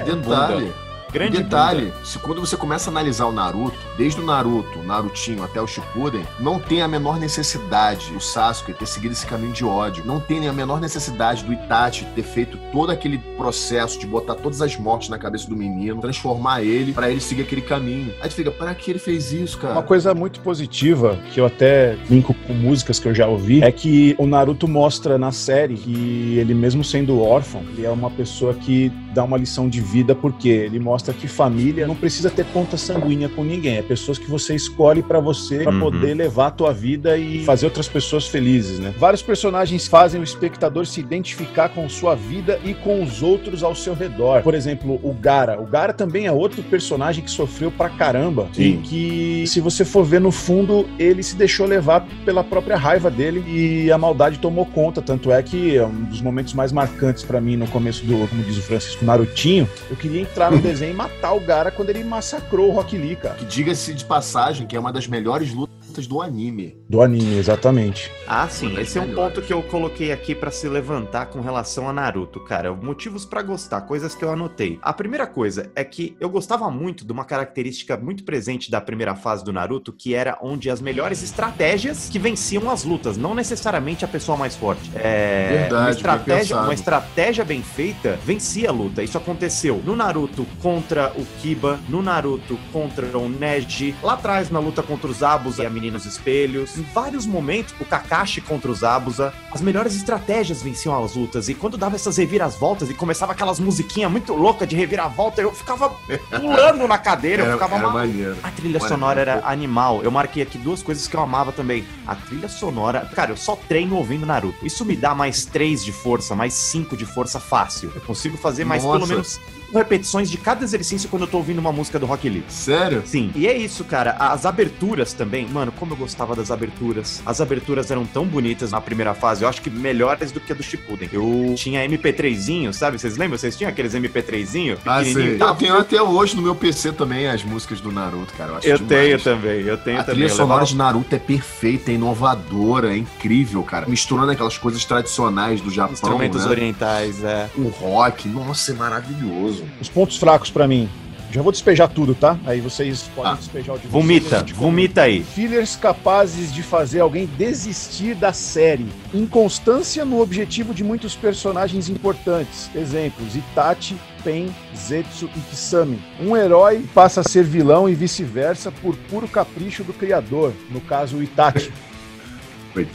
detalhe, 0.56 0.73
grande 1.17 1.39
detalhe, 1.39 1.93
se 2.05 2.19
quando 2.19 2.41
você 2.41 2.57
começa 2.59 2.91
a 2.91 2.93
analisar 2.93 3.25
o 3.25 3.33
Naruto, 3.33 3.79
desde 3.97 4.21
o 4.21 4.25
Naruto, 4.25 4.83
Narutinho 4.83 5.43
até 5.43 5.61
o 5.61 5.67
Shippuden, 5.67 6.23
não 6.39 6.61
tem 6.61 6.83
a 6.83 6.89
menor 6.89 7.19
necessidade 7.19 8.13
o 8.15 8.21
Sasuke 8.21 8.75
ter 8.75 8.87
seguido 8.87 9.15
esse 9.15 9.27
caminho 9.27 9.53
de 9.53 9.65
ódio. 9.65 10.05
Não 10.05 10.21
tem 10.21 10.41
nem 10.41 10.49
a 10.49 10.53
menor 10.53 10.79
necessidade 10.79 11.43
do 11.43 11.53
Itachi 11.53 12.05
ter 12.15 12.23
feito 12.23 12.59
todo 12.71 12.91
aquele 12.91 13.19
processo 13.37 13.99
de 13.99 14.07
botar 14.07 14.35
todas 14.35 14.61
as 14.61 14.77
mortes 14.77 15.09
na 15.09 15.19
cabeça 15.19 15.49
do 15.49 15.57
menino, 15.57 16.01
transformar 16.03 16.63
ele 16.63 16.93
pra 16.93 17.11
ele 17.11 17.21
seguir 17.21 17.43
aquele 17.43 17.63
caminho. 17.63 18.13
Aí 18.21 18.29
tu 18.29 18.35
fica, 18.35 18.51
para 18.51 18.75
que 18.75 18.91
ele 18.91 18.99
fez 18.99 19.33
isso, 19.33 19.59
cara? 19.59 19.73
Uma 19.73 19.83
coisa 19.83 20.15
muito 20.15 20.41
positiva, 20.41 21.19
que 21.33 21.41
eu 21.41 21.47
até 21.47 21.97
linko 22.11 22.35
com 22.47 22.53
músicas 22.53 22.99
que 22.99 23.09
eu 23.09 23.15
já 23.15 23.27
ouvi, 23.27 23.63
é 23.63 23.73
que 23.73 24.15
o 24.19 24.27
Naruto 24.27 24.69
mostra 24.69 25.17
na 25.17 25.33
série 25.33 25.77
que 25.77 26.37
ele, 26.39 26.53
mesmo 26.53 26.85
sendo 26.85 27.23
órfão, 27.23 27.63
ele 27.73 27.87
é 27.87 27.91
uma 27.91 28.11
pessoa 28.11 28.53
que 28.53 28.93
dá 29.17 29.25
uma 29.25 29.37
lição 29.39 29.69
de 29.69 29.81
vida, 29.81 30.15
porque 30.15 30.49
ele 30.49 30.79
mostra 30.79 31.13
que 31.15 31.27
família 31.27 31.87
não 31.87 31.95
precisa 31.95 32.29
ter 32.31 32.45
conta 32.53 32.77
sanguínea 32.77 33.29
com 33.29 33.43
ninguém. 33.43 33.79
É 33.79 33.83
pessoas 33.83 34.19
que 34.19 34.31
você 34.31 34.55
escolhe 34.55 35.03
pra 35.03 35.19
você, 35.21 35.61
pra 35.61 35.73
Uhum. 35.73 35.81
poder 35.81 36.15
levar 36.15 36.49
a 36.49 36.51
tua 36.51 36.73
vida 36.73 37.17
e 37.17 37.43
fazer 37.45 37.65
outras 37.67 37.89
pessoas 37.89 38.27
felizes, 38.29 38.79
né? 38.79 38.93
Vários 38.99 39.23
personagens 39.23 39.87
fazem 39.87 40.21
o 40.21 40.25
espectador 40.25 40.87
se 40.87 41.01
identificar 41.01 41.71
com 41.71 41.89
sua 41.89 42.15
vida 42.15 42.61
e 42.65 42.75
com 42.75 43.03
os 43.03 43.23
outros 43.23 43.63
ao 43.63 43.75
seu 43.75 43.95
redor. 43.95 44.43
Por 44.43 44.55
exemplo, 44.55 45.01
o 45.03 45.13
Gara. 45.15 45.59
O 45.61 45.65
Gara 45.67 45.93
também 45.95 46.27
é 46.27 46.33
outro 46.33 46.63
personagem 46.63 47.25
que 47.25 47.31
sofreu 47.31 47.71
pra 47.71 47.89
caramba. 47.89 48.49
Sim. 48.53 48.63
E 48.63 48.77
que, 48.79 49.45
se 49.47 49.61
você 49.61 49.85
for 49.85 50.05
ver 50.05 50.21
no 50.21 50.31
fundo, 50.31 50.87
ele 50.99 51.23
se 51.23 51.35
deixou 51.37 51.67
levar 51.67 52.07
pela 52.25 52.45
própria 52.45 52.77
raiva 52.77 53.11
dele 53.11 53.43
e 53.49 53.91
a 53.91 53.97
maldade 53.97 54.39
tomou 54.39 54.67
conta. 54.67 55.01
Tanto 55.01 55.33
é 55.33 55.43
que 55.43 55.77
é 55.77 55.87
um 55.87 56.05
dos 56.05 56.21
momentos 56.21 56.53
mais 56.53 56.71
marcantes 56.71 57.23
pra 57.25 57.41
mim 57.41 57.57
no 57.57 57.67
começo 57.69 58.05
do, 58.05 58.27
como 58.29 58.43
diz 58.43 58.59
o 58.59 58.63
Francisco 58.63 59.05
Narutinho, 59.06 59.69
eu 59.88 59.97
queria 59.97 60.20
entrar 60.20 60.50
no 60.50 60.58
desenho 60.61 60.91
e 60.91 60.94
matar 60.94 61.32
o 61.32 61.41
Gara 61.41 61.70
quando 61.70 61.91
ele 61.91 62.03
massacrou 62.03 62.69
o 62.69 62.73
Rock 62.73 62.99
Lee, 62.99 63.14
cara. 63.14 63.37
Que 63.37 63.44
diga-se 63.44 63.94
de 63.94 64.05
passagem 64.05 64.67
que 64.67 64.76
é 64.76 64.81
uma 64.81 64.93
das 64.93 65.06
melhores 65.06 65.53
lutas 65.55 65.75
do 66.04 66.20
anime. 66.20 66.76
Do 66.88 67.00
anime, 67.00 67.38
exatamente. 67.38 68.10
Ah, 68.26 68.48
sim, 68.48 68.76
esse 68.81 68.98
é 68.98 69.02
um 69.02 69.14
ponto 69.14 69.40
que 69.40 69.52
eu 69.52 69.62
coloquei 69.62 70.10
aqui 70.10 70.34
pra 70.34 70.50
se 70.50 70.69
levantar 70.69 71.26
com 71.26 71.40
relação 71.40 71.88
a 71.88 71.93
Naruto, 71.93 72.40
cara. 72.40 72.72
Motivos 72.75 73.25
pra 73.25 73.40
gostar, 73.40 73.82
coisas 73.82 74.16
que 74.16 74.25
eu 74.25 74.32
anotei. 74.32 74.81
A 74.82 74.93
primeira 74.93 75.28
coisa 75.28 75.70
é 75.76 75.84
que 75.84 76.16
eu 76.19 76.28
gostava 76.28 76.69
muito 76.69 77.04
de 77.04 77.12
uma 77.12 77.25
característica 77.25 77.96
muito 77.96 78.25
presente 78.25 78.69
da 78.69 78.81
primeira 78.81 79.14
fase 79.14 79.44
do 79.44 79.52
Naruto, 79.52 79.93
que 79.93 80.12
era 80.12 80.37
onde 80.43 80.69
as 80.69 80.81
melhores 80.81 81.22
estratégias 81.22 82.08
que 82.08 82.19
venciam 82.19 82.69
as 82.69 82.82
lutas, 82.82 83.16
não 83.16 83.34
necessariamente 83.34 84.04
a 84.04 84.08
pessoa 84.08 84.37
mais 84.37 84.56
forte. 84.56 84.90
É, 84.96 85.48
Verdade, 85.60 85.75
uma 85.75 85.90
estratégia, 85.90 86.56
uma 86.56 86.75
estratégia 86.75 87.44
bem 87.44 87.62
feita 87.62 88.19
vencia 88.25 88.70
a 88.70 88.72
luta. 88.72 89.02
Isso 89.02 89.16
aconteceu 89.16 89.81
no 89.84 89.94
Naruto 89.94 90.46
contra 90.60 91.12
o 91.16 91.25
Kiba, 91.40 91.78
no 91.88 92.02
Naruto 92.02 92.58
contra 92.72 93.16
o 93.16 93.28
Neji, 93.28 93.94
lá 94.02 94.14
atrás 94.14 94.50
na 94.50 94.58
luta 94.58 94.82
contra 94.82 95.08
os 95.08 95.22
Abusa 95.22 95.62
e 95.62 95.66
a 95.66 95.70
Menina 95.70 95.86
dos 95.91 96.06
Espelhos. 96.06 96.77
Em 96.77 96.83
vários 96.94 97.27
momentos, 97.27 97.75
o 97.81 97.85
Kakashi 97.85 98.41
contra 98.41 98.71
os 98.71 98.83
Abusa, 98.85 99.33
as 99.53 99.61
melhores 99.61 99.94
estratégias 99.94 100.62
venciam 100.62 101.03
as 101.03 101.15
lutas. 101.15 101.49
E 101.49 101.55
quando 101.55 101.77
dava 101.77 101.97
essas 101.97 102.17
reviravoltas 102.17 102.91
e 102.91 102.94
começava 102.94 103.33
aquelas 103.33 103.59
musiquinhas 103.59 104.11
muito 104.11 104.33
loucas 104.33 104.69
de 104.69 104.77
reviravolta, 104.77 105.41
eu 105.41 105.53
ficava 105.53 105.91
pulando 106.31 106.87
na 106.87 106.99
cadeira, 106.99 107.44
eu 107.44 107.53
ficava 107.53 107.77
era. 107.77 108.37
A 108.43 108.50
trilha 108.50 108.81
sonora 108.81 109.21
era 109.21 109.43
animal. 109.44 110.03
Eu 110.03 110.11
marquei 110.11 110.43
aqui 110.43 110.59
duas 110.59 110.83
coisas 110.83 111.06
que 111.06 111.17
eu 111.17 111.21
amava 111.21 111.53
também. 111.53 111.87
A 112.06 112.15
trilha 112.15 112.49
sonora. 112.49 113.09
Cara, 113.15 113.32
eu 113.32 113.37
só 113.37 113.56
treino 113.56 113.97
ouvindo 113.97 114.27
Naruto. 114.27 114.65
Isso 114.65 114.85
me 114.85 114.97
dá 114.97 115.15
mais 115.15 115.44
3 115.44 115.85
de 115.85 115.93
força, 115.93 116.35
mais 116.35 116.55
5 116.55 116.97
de 116.97 117.05
força 117.05 117.41
fácil. 117.41 117.93
Eu 117.94 118.00
consigo 118.00 118.37
fazer 118.37 118.65
mais 118.65 118.82
Nossa. 118.82 118.99
pelo 118.99 119.09
menos 119.09 119.27
cinco 119.29 119.56
repetições 119.73 120.31
de 120.31 120.37
cada 120.39 120.65
exercício 120.65 121.09
quando 121.09 121.23
eu 121.23 121.29
tô 121.29 121.39
ouvindo 121.39 121.59
uma 121.59 121.73
música 121.73 121.99
do 121.99 122.07
Rock 122.07 122.29
Lee. 122.29 122.45
Sério? 122.49 123.03
Sim, 123.05 123.31
e 123.35 123.47
é 123.47 123.57
isso, 123.57 123.85
cara. 123.85 124.13
As 124.19 124.47
aberturas 124.47 125.13
também, 125.13 125.47
mano, 125.49 125.73
como 125.73 125.93
eu 125.93 125.97
gostava 125.97 126.35
das 126.35 126.51
aberturas. 126.51 127.23
As 127.25 127.41
aberturas 127.41 127.91
eram 127.91 128.05
tão 128.07 128.25
bonitas 128.27 128.71
na 128.73 128.81
primeira 128.81 129.15
fase, 129.15 129.43
eu 129.45 129.49
acho 129.49 129.61
que 129.63 129.71
melhores 129.71 130.33
do 130.33 130.41
que 130.41 130.53
a 130.53 130.55
do 130.55 130.63
Shippuden. 130.63 131.09
Eu 131.13 131.55
tinha 131.57 131.87
MP3zinho, 131.89 132.73
sabe? 132.73 132.99
Vocês 132.99 133.17
lembram? 133.17 133.39
Vocês 133.39 133.57
tinham 133.57 133.71
aqueles 133.71 133.95
MP3zinho? 133.95 134.79
Ah, 134.85 134.99
pequenininho? 134.99 135.39
Eu 135.39 135.55
tenho 135.55 135.77
até 135.79 136.03
hoje 136.03 136.37
no 136.37 136.43
meu 136.43 136.55
PC 136.55 136.93
também 136.93 137.27
as 137.29 137.43
músicas 137.43 137.81
do 137.81 137.91
Naruto, 137.93 138.32
cara. 138.35 138.53
Eu, 138.53 138.56
acho 138.56 138.67
Eu 138.69 138.79
tenho 138.81 139.20
também, 139.20 139.61
eu 139.63 139.77
tenho 139.79 140.01
A 140.01 140.05
também. 140.05 140.15
trilha 140.20 140.31
Eu 140.32 140.37
sonora 140.37 140.65
de 140.65 140.77
Naruto 140.77 141.15
é 141.15 141.19
perfeita, 141.19 141.91
é 141.91 141.94
inovadora, 141.94 142.93
é 142.94 142.96
incrível, 142.96 143.63
cara. 143.63 143.87
Misturando 143.89 144.31
aquelas 144.32 144.56
coisas 144.58 144.85
tradicionais 144.85 145.61
do 145.61 145.70
Japão, 145.70 145.93
Instrumentos 145.93 146.44
né? 146.44 146.51
orientais, 146.51 147.23
é. 147.25 147.49
O 147.56 147.69
rock, 147.69 148.29
nossa, 148.29 148.73
é 148.73 148.75
maravilhoso. 148.75 149.56
Os 149.81 149.89
pontos 149.89 150.17
fracos 150.17 150.51
pra 150.51 150.67
mim. 150.67 150.89
Já 151.32 151.43
vou 151.43 151.53
despejar 151.53 151.89
tudo, 151.89 152.15
tá? 152.15 152.39
Aí 152.46 152.60
vocês 152.60 153.10
podem 153.15 153.32
Ah, 153.32 153.34
despejar 153.34 153.75
o 153.75 153.79
de 153.79 153.89
vocês. 153.89 153.93
Vomita, 153.93 154.39
gente 154.39 154.55
vomita 154.55 155.03
aí. 155.03 155.22
Fillers 155.22 155.77
capazes 155.77 156.53
de 156.53 156.63
fazer 156.63 157.01
alguém 157.01 157.27
desistir 157.27 158.15
da 158.15 158.32
série. 158.32 158.86
Inconstância 159.13 160.05
no 160.05 160.20
objetivo 160.20 160.72
de 160.72 160.84
muitos 160.84 161.15
personagens 161.15 161.89
importantes. 161.89 162.70
Exemplos: 162.75 163.34
Itachi, 163.34 163.96
Pen, 164.22 164.55
Zetsu 164.75 165.29
e 165.36 165.41
Kisame. 165.51 165.98
Um 166.20 166.36
herói 166.36 166.84
passa 166.94 167.20
a 167.20 167.25
ser 167.25 167.44
vilão 167.44 167.89
e 167.89 167.94
vice-versa 167.94 168.70
por 168.70 168.96
puro 168.96 169.27
capricho 169.29 169.82
do 169.84 169.93
criador, 169.93 170.55
no 170.70 170.81
caso 170.81 171.17
o 171.19 171.22
Itachi. 171.22 171.72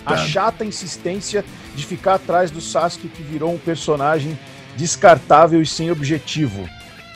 A 0.06 0.15
chata 0.15 0.63
insistência 0.63 1.44
de 1.75 1.86
ficar 1.86 2.15
atrás 2.15 2.51
do 2.51 2.62
Sasuke 2.62 3.08
que 3.08 3.24
virou 3.24 3.51
um 3.51 3.58
personagem 3.58 4.38
descartável 4.75 5.62
e 5.62 5.66
sem 5.66 5.92
objetivo. 5.92 6.68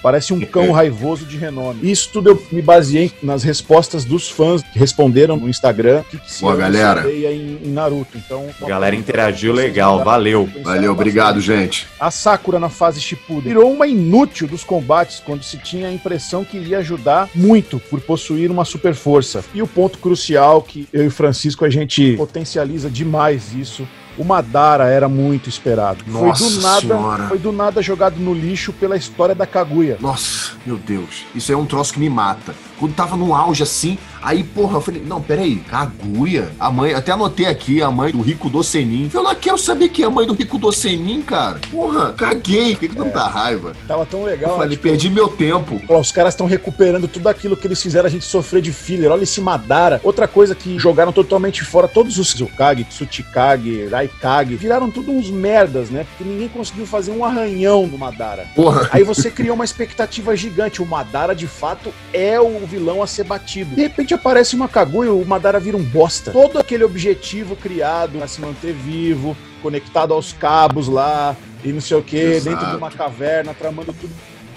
Parece 0.06 0.34
um 0.34 0.40
cão 0.40 0.72
raivoso 0.72 1.26
de 1.26 1.36
renome. 1.36 1.80
Isso 1.82 2.12
tudo 2.14 2.30
eu 2.30 2.44
me 2.52 2.62
baseei 2.62 3.12
nas 3.24 3.42
respostas 3.42 4.06
dos 4.06 4.30
fãs 4.30 4.62
que 4.62 4.78
responderam 4.78 5.36
no 5.36 5.50
Instagram. 5.50 6.04
Que, 6.12 6.20
que 6.20 6.32
se 6.32 6.42
Boa, 6.42 6.56
galera. 6.56 7.12
em, 7.12 7.58
em 7.66 7.72
Naruto. 7.72 8.16
Então, 8.16 8.46
A 8.62 8.68
galera 8.68 8.96
interagiu 8.96 9.52
legal, 9.52 10.04
valeu. 10.04 10.48
Valeu, 10.62 10.92
obrigado, 10.92 11.42
gente. 11.42 11.88
a 12.00 12.12
Sakura 12.12 12.60
na 12.60 12.70
fase 12.70 13.02
Shippuden 13.02 13.52
virou 13.52 13.72
uma 13.74 13.88
inútil 13.88 14.48
dos 14.48 14.64
combates 14.64 15.20
quando 15.26 15.42
se 15.42 15.58
tinha 15.58 15.88
a 15.88 15.92
impressão 15.92 16.46
que 16.46 16.58
iria 16.58 16.78
ajudar 16.78 17.28
muito 17.34 17.80
por 17.80 18.00
possuir 18.00 18.52
uma 18.52 18.64
super 18.64 18.94
força. 18.94 19.44
E 19.56 19.62
o 19.64 19.68
ponto 19.68 19.98
crucial 19.98 20.62
que 20.62 20.88
eu 20.94 21.06
e 21.06 21.08
o 21.08 21.12
Francisco 21.12 21.66
a 21.66 21.70
gente 21.72 22.14
potencializa 22.16 22.92
demais 22.92 23.56
isso 23.56 23.88
O 24.18 24.24
Madara 24.24 24.86
era 24.86 25.08
muito 25.10 25.50
esperado. 25.50 26.04
Nossa 26.08 26.44
foi 26.44 26.54
do 26.54 26.62
nada, 26.62 26.82
Senhora. 26.82 27.24
foi 27.28 27.38
do 27.38 27.52
nada 27.52 27.82
jogado 27.82 28.18
no 28.20 28.34
lixo 28.34 28.72
pela 28.74 28.96
história 28.96 29.36
da 29.36 29.46
Kaguya. 29.46 29.98
Nossa, 30.00 30.52
meu 30.66 30.78
Deus. 30.78 31.26
Isso 31.34 31.52
é 31.52 31.58
um 31.58 31.66
troço 31.66 31.94
que 31.94 32.00
me 32.00 32.10
mata. 32.10 32.56
Quando 32.80 32.94
tava 32.94 33.16
no 33.16 33.34
auge 33.34 33.64
assim, 33.64 33.98
aí, 34.22 34.44
porra, 34.44 34.78
eu 34.78 34.82
falei, 34.82 35.02
não, 35.06 35.22
peraí, 35.22 35.56
Kaguya? 35.58 36.52
A 36.60 36.70
mãe, 36.72 36.94
até 36.94 37.12
anotei 37.12 37.46
aqui, 37.46 37.82
a 37.82 37.90
mãe 37.90 38.12
do 38.12 38.22
Rico 38.22 38.50
Docenin. 38.50 39.10
Eu 39.14 39.24
não 39.24 39.34
quero 39.36 39.58
saber 39.58 39.90
quem 39.90 40.04
é 40.04 40.08
a 40.08 40.12
mãe 40.12 40.26
do 40.28 40.34
Rico 40.34 40.58
Docenin, 40.58 41.22
cara. 41.22 41.60
Porra, 41.72 42.12
caguei. 42.14 42.74
Fiquei 42.76 42.90
com 42.90 43.04
tanta 43.04 43.28
raiva. 43.28 43.74
Tava 43.88 44.06
tão 44.06 44.22
Eu 44.22 44.26
legal. 44.26 44.56
falei, 44.58 44.72
tipo, 44.72 44.84
perdi 44.84 45.10
meu 45.10 45.28
tempo. 45.30 45.82
Ó, 45.88 46.00
Os 46.00 46.12
caras 46.12 46.34
estão 46.34 46.48
recuperando 46.48 47.08
tudo 47.08 47.28
aquilo 47.30 47.56
que 47.56 47.66
eles 47.68 47.82
fizeram 47.82 48.08
a 48.08 48.10
gente 48.10 48.26
sofrer 48.26 48.62
de 48.62 48.72
filler. 48.74 49.12
Olha 49.12 49.24
esse 49.24 49.40
Madara. 49.40 50.00
Outra 50.04 50.28
coisa 50.28 50.54
que 50.56 50.78
jogaram 50.78 51.12
totalmente 51.14 51.64
fora, 51.64 51.88
todos 51.88 52.18
os 52.18 52.34
Tsukage, 52.34 52.84
Tsuchikage, 52.84 53.88
Viraram 54.56 54.90
tudo 54.90 55.12
uns 55.12 55.30
merdas, 55.30 55.90
né? 55.90 56.06
Porque 56.10 56.24
ninguém 56.30 56.48
conseguiu 56.48 56.86
fazer 56.86 57.12
um 57.12 57.24
arranhão 57.24 57.88
no 57.88 57.98
Madara. 57.98 58.48
Porra. 58.56 58.90
Aí 58.92 59.04
você 59.04 59.30
criou 59.30 59.56
uma 59.56 59.66
expectativa 59.66 60.36
gigante. 60.36 60.82
O 60.82 60.86
Madara, 60.86 61.36
de 61.36 61.48
fato, 61.48 61.94
é 62.14 62.40
o 62.40 62.66
vilão 62.66 63.02
a 63.02 63.08
ser 63.08 63.24
batido. 63.24 63.76
De 63.76 63.82
repente 63.82 64.14
aparece 64.14 64.56
uma 64.56 64.68
Kaguya, 64.68 65.14
o 65.14 65.26
Madara 65.26 65.60
vira 65.60 65.78
um 65.78 65.84
bosta. 65.84 66.32
Todo 66.32 66.60
aquele 66.60 66.84
objetivo 66.84 67.56
criado 67.56 68.18
pra 68.18 68.28
se 68.28 68.42
manter 68.42 68.74
vivo, 68.74 69.36
conectado 69.62 70.14
aos 70.14 70.34
cabos 70.34 70.88
lá, 70.88 71.36
e 71.64 71.72
não 71.72 71.82
sei 71.82 71.98
o 71.98 72.04
que, 72.04 72.40
dentro 72.40 72.66
de 72.68 72.76
uma 72.76 72.92
caverna, 72.92 73.54
tramando 73.54 73.94
tudo, 73.94 74.14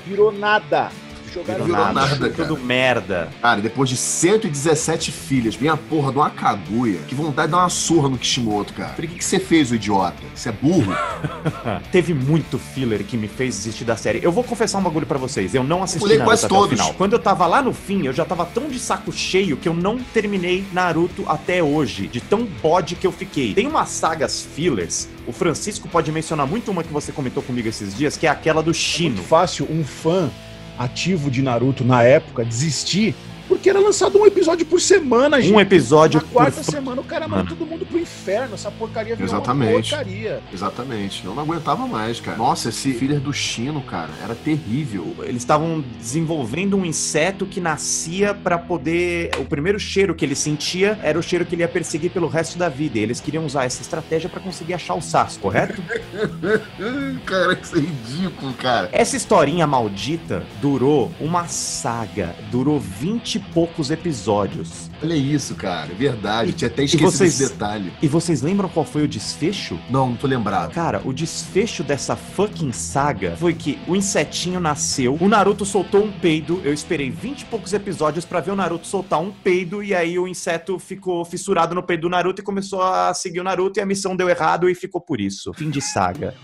virou 0.07 0.31
nada. 0.31 0.91
Jogaram 1.39 1.65
Virou 1.65 1.81
nada, 1.81 2.01
lixo. 2.01 2.19
cara. 2.19 2.49
Tudo 2.49 2.57
merda. 2.59 3.29
Cara, 3.41 3.61
depois 3.61 3.89
de 3.89 3.97
117 3.97 5.13
filhas, 5.13 5.55
vem 5.55 5.69
a 5.69 5.77
porra 5.77 6.11
de 6.11 6.19
uma 6.19 6.31
Kaguya. 6.31 6.99
Que 7.07 7.15
vontade 7.15 7.49
de 7.49 7.53
dar 7.53 7.59
uma 7.59 7.69
surra 7.69 8.09
no 8.09 8.19
Kishimoto, 8.19 8.73
cara. 8.75 8.91
Falei, 8.91 9.11
o 9.11 9.15
que, 9.15 9.25
você 9.25 9.39
fez, 9.39 9.71
ô 9.71 9.75
idiota? 9.75 10.17
Você 10.35 10.49
é 10.49 10.53
burro? 10.53 10.93
Teve 11.93 12.15
muito 12.15 12.59
filler 12.59 13.05
que 13.05 13.17
me 13.17 13.29
fez 13.29 13.57
desistir 13.57 13.85
da 13.85 13.97
série. 13.97 14.21
Eu 14.23 14.33
vou 14.33 14.43
confessar 14.43 14.79
um 14.79 14.83
bagulho 14.83 15.07
pra 15.07 15.19
vocês. 15.19 15.55
Eu 15.55 15.63
não 15.65 15.83
assisti 15.83 16.01
Pulei 16.01 16.19
Naruto 16.19 16.31
quase 16.31 16.47
até 16.47 16.55
todos. 16.55 16.73
o 16.73 16.77
final. 16.77 16.95
Quando 16.95 17.13
eu 17.13 17.19
tava 17.19 17.47
lá 17.47 17.63
no 17.63 17.73
fim, 17.73 18.07
eu 18.07 18.13
já 18.13 18.25
tava 18.25 18.45
tão 18.45 18.69
de 18.69 18.79
saco 18.79 19.13
cheio 19.13 19.57
que 19.57 19.69
eu 19.69 19.75
não 19.75 19.99
terminei 19.99 20.65
Naruto 20.73 21.25
até 21.29 21.63
hoje. 21.63 22.07
De 22.09 22.21
tão 22.21 22.45
bode 22.45 22.95
que 22.97 23.07
eu 23.07 23.13
fiquei. 23.13 23.55
Tem 23.55 23.67
umas 23.67 23.89
sagas 23.91 24.43
fillers. 24.43 25.09
O 25.27 25.33
Francisco 25.33 25.89
pode 25.89 26.11
mencionar 26.11 26.47
muito 26.47 26.71
uma 26.71 26.83
que 26.83 26.93
você 26.93 27.13
comentou 27.13 27.43
comigo 27.43 27.69
esses 27.69 27.95
dias, 27.95 28.17
que 28.17 28.27
é 28.27 28.31
aquela 28.31 28.63
do 28.63 28.73
Shino. 28.73 29.17
Muito 29.17 29.29
fácil 29.29 29.67
um 29.71 29.85
fã 29.85 30.31
ativo 30.79 31.31
de 31.31 31.43
Naruto 31.43 31.85
na 31.85 32.03
época 32.03 32.45
desistir, 32.45 33.15
porque 33.49 33.71
era 33.71 33.81
lançado 33.81 34.19
um 34.21 34.27
episódio 34.27 34.67
por 34.67 34.81
semana, 34.81 35.41
gente. 35.41 35.55
Um 35.55 35.61
episódio 35.61 36.21
Na 36.21 36.29
quarta 36.29 36.63
por 36.63 36.71
semana 36.71 37.01
o 37.01 37.05
cara 37.05 37.27
Mano. 37.27 37.45
manda 37.45 37.57
todo 37.57 37.67
mundo 37.67 37.87
pro 37.87 37.99
inferno. 37.99 38.55
Essa 38.55 38.71
porcaria 38.71 39.17
virou 39.17 39.29
Exatamente. 39.33 39.73
uma 39.95 39.99
porcaria. 39.99 40.41
Exatamente. 40.53 41.25
Eu 41.25 41.35
não 41.35 41.43
aguentava 41.43 41.87
mais, 41.87 42.21
cara. 42.21 42.37
Nossa, 42.37 42.69
esse 42.69 42.93
filler 42.93 43.19
do 43.19 43.33
Chino, 43.33 43.81
cara, 43.81 44.11
era 44.23 44.35
terrível. 44.35 45.17
Eles 45.23 45.43
estavam 45.43 45.83
desenvolvendo 45.99 46.77
um 46.77 46.85
inseto 46.85 47.47
que 47.47 47.61
nascia 47.61 48.35
pra 48.35 48.59
poder. 48.59 49.31
O 49.39 49.45
primeiro 49.45 49.81
cheiro 49.81 50.15
que 50.15 50.25
ele 50.25 50.35
sentia 50.35 50.99
era 51.03 51.19
o 51.19 51.23
cheiro 51.23 51.47
que 51.47 51.55
ele 51.55 51.63
ia 51.63 51.69
perseguir 51.69 52.11
pelo 52.11 52.29
resto 52.29 52.59
da 52.59 52.69
vida. 52.69 52.99
E 52.99 53.03
eles 53.03 53.21
queriam 53.21 53.47
usar 53.47 53.65
essa 53.65 53.81
estratégia 53.81 54.29
pra 54.29 54.41
conseguir 54.41 54.75
achar 54.75 54.95
o 54.95 55.01
Sasuke, 55.01 55.41
correto? 55.41 55.83
cara, 57.25 57.59
isso 57.61 57.77
é 57.77 57.81
ridículo, 57.81 58.53
cara. 58.55 58.89
Essa 58.93 59.17
historinha 59.17 59.67
maldita 59.67 60.45
durou 60.61 61.11
uma 61.19 61.47
saga, 61.49 62.35
durou 62.51 62.79
vinte 62.79 63.38
e 63.39 63.53
poucos 63.53 63.91
episódios. 63.91 64.91
Olha 65.03 65.15
isso, 65.15 65.55
cara. 65.55 65.91
É 65.91 65.95
verdade. 65.95 66.51
E- 66.51 66.53
tinha 66.53 66.69
até 66.69 66.83
esquecido 66.83 67.11
vocês- 67.11 67.41
esse 67.41 67.53
detalhe. 67.53 67.93
E 68.03 68.09
vocês 68.09 68.43
lembram 68.43 68.69
qual 68.69 68.85
foi 68.85 69.03
o 69.05 69.09
desfecho? 69.09 69.79
Não, 69.89 70.09
não 70.11 70.17
tô 70.17 70.27
lembrado. 70.27 70.73
Cara, 70.73 71.01
o 71.05 71.13
desfecho 71.13 71.83
dessa 71.85 72.17
fucking 72.17 72.73
saga 72.73 73.37
foi 73.39 73.55
que 73.55 73.79
o 73.87 73.95
insetinho 73.95 74.59
nasceu, 74.61 75.17
o 75.21 75.29
Naruto 75.29 75.65
soltou 75.65 76.05
um 76.05 76.11
peido, 76.13 76.61
eu 76.65 76.73
esperei 76.73 77.11
20 77.11 77.43
e 77.43 77.45
poucos 77.45 77.73
episódios 77.73 78.25
pra 78.25 78.41
ver 78.41 78.51
o 78.51 78.57
Naruto 78.57 78.87
soltar 78.87 79.21
um 79.21 79.31
peido, 79.31 79.83
e 79.83 79.95
aí 79.95 80.19
o 80.19 80.27
inseto 80.27 80.79
ficou 80.79 81.25
fissurado 81.25 81.75
no 81.75 81.83
peido 81.83 82.03
do 82.03 82.09
Naruto 82.09 82.41
e 82.41 82.45
começou 82.45 82.83
a 82.83 83.15
seguir 83.15 83.41
o 83.41 83.45
Naruto, 83.45 83.79
e 83.79 83.83
a 83.83 83.87
missão 83.87 84.17
deu 84.17 84.29
errado 84.29 84.69
e 84.69 84.75
ficou 84.75 85.01
por 85.01 85.21
isso. 85.21 85.53
Fim 85.55 85.71
de 85.71 85.81
saga. 85.81 86.35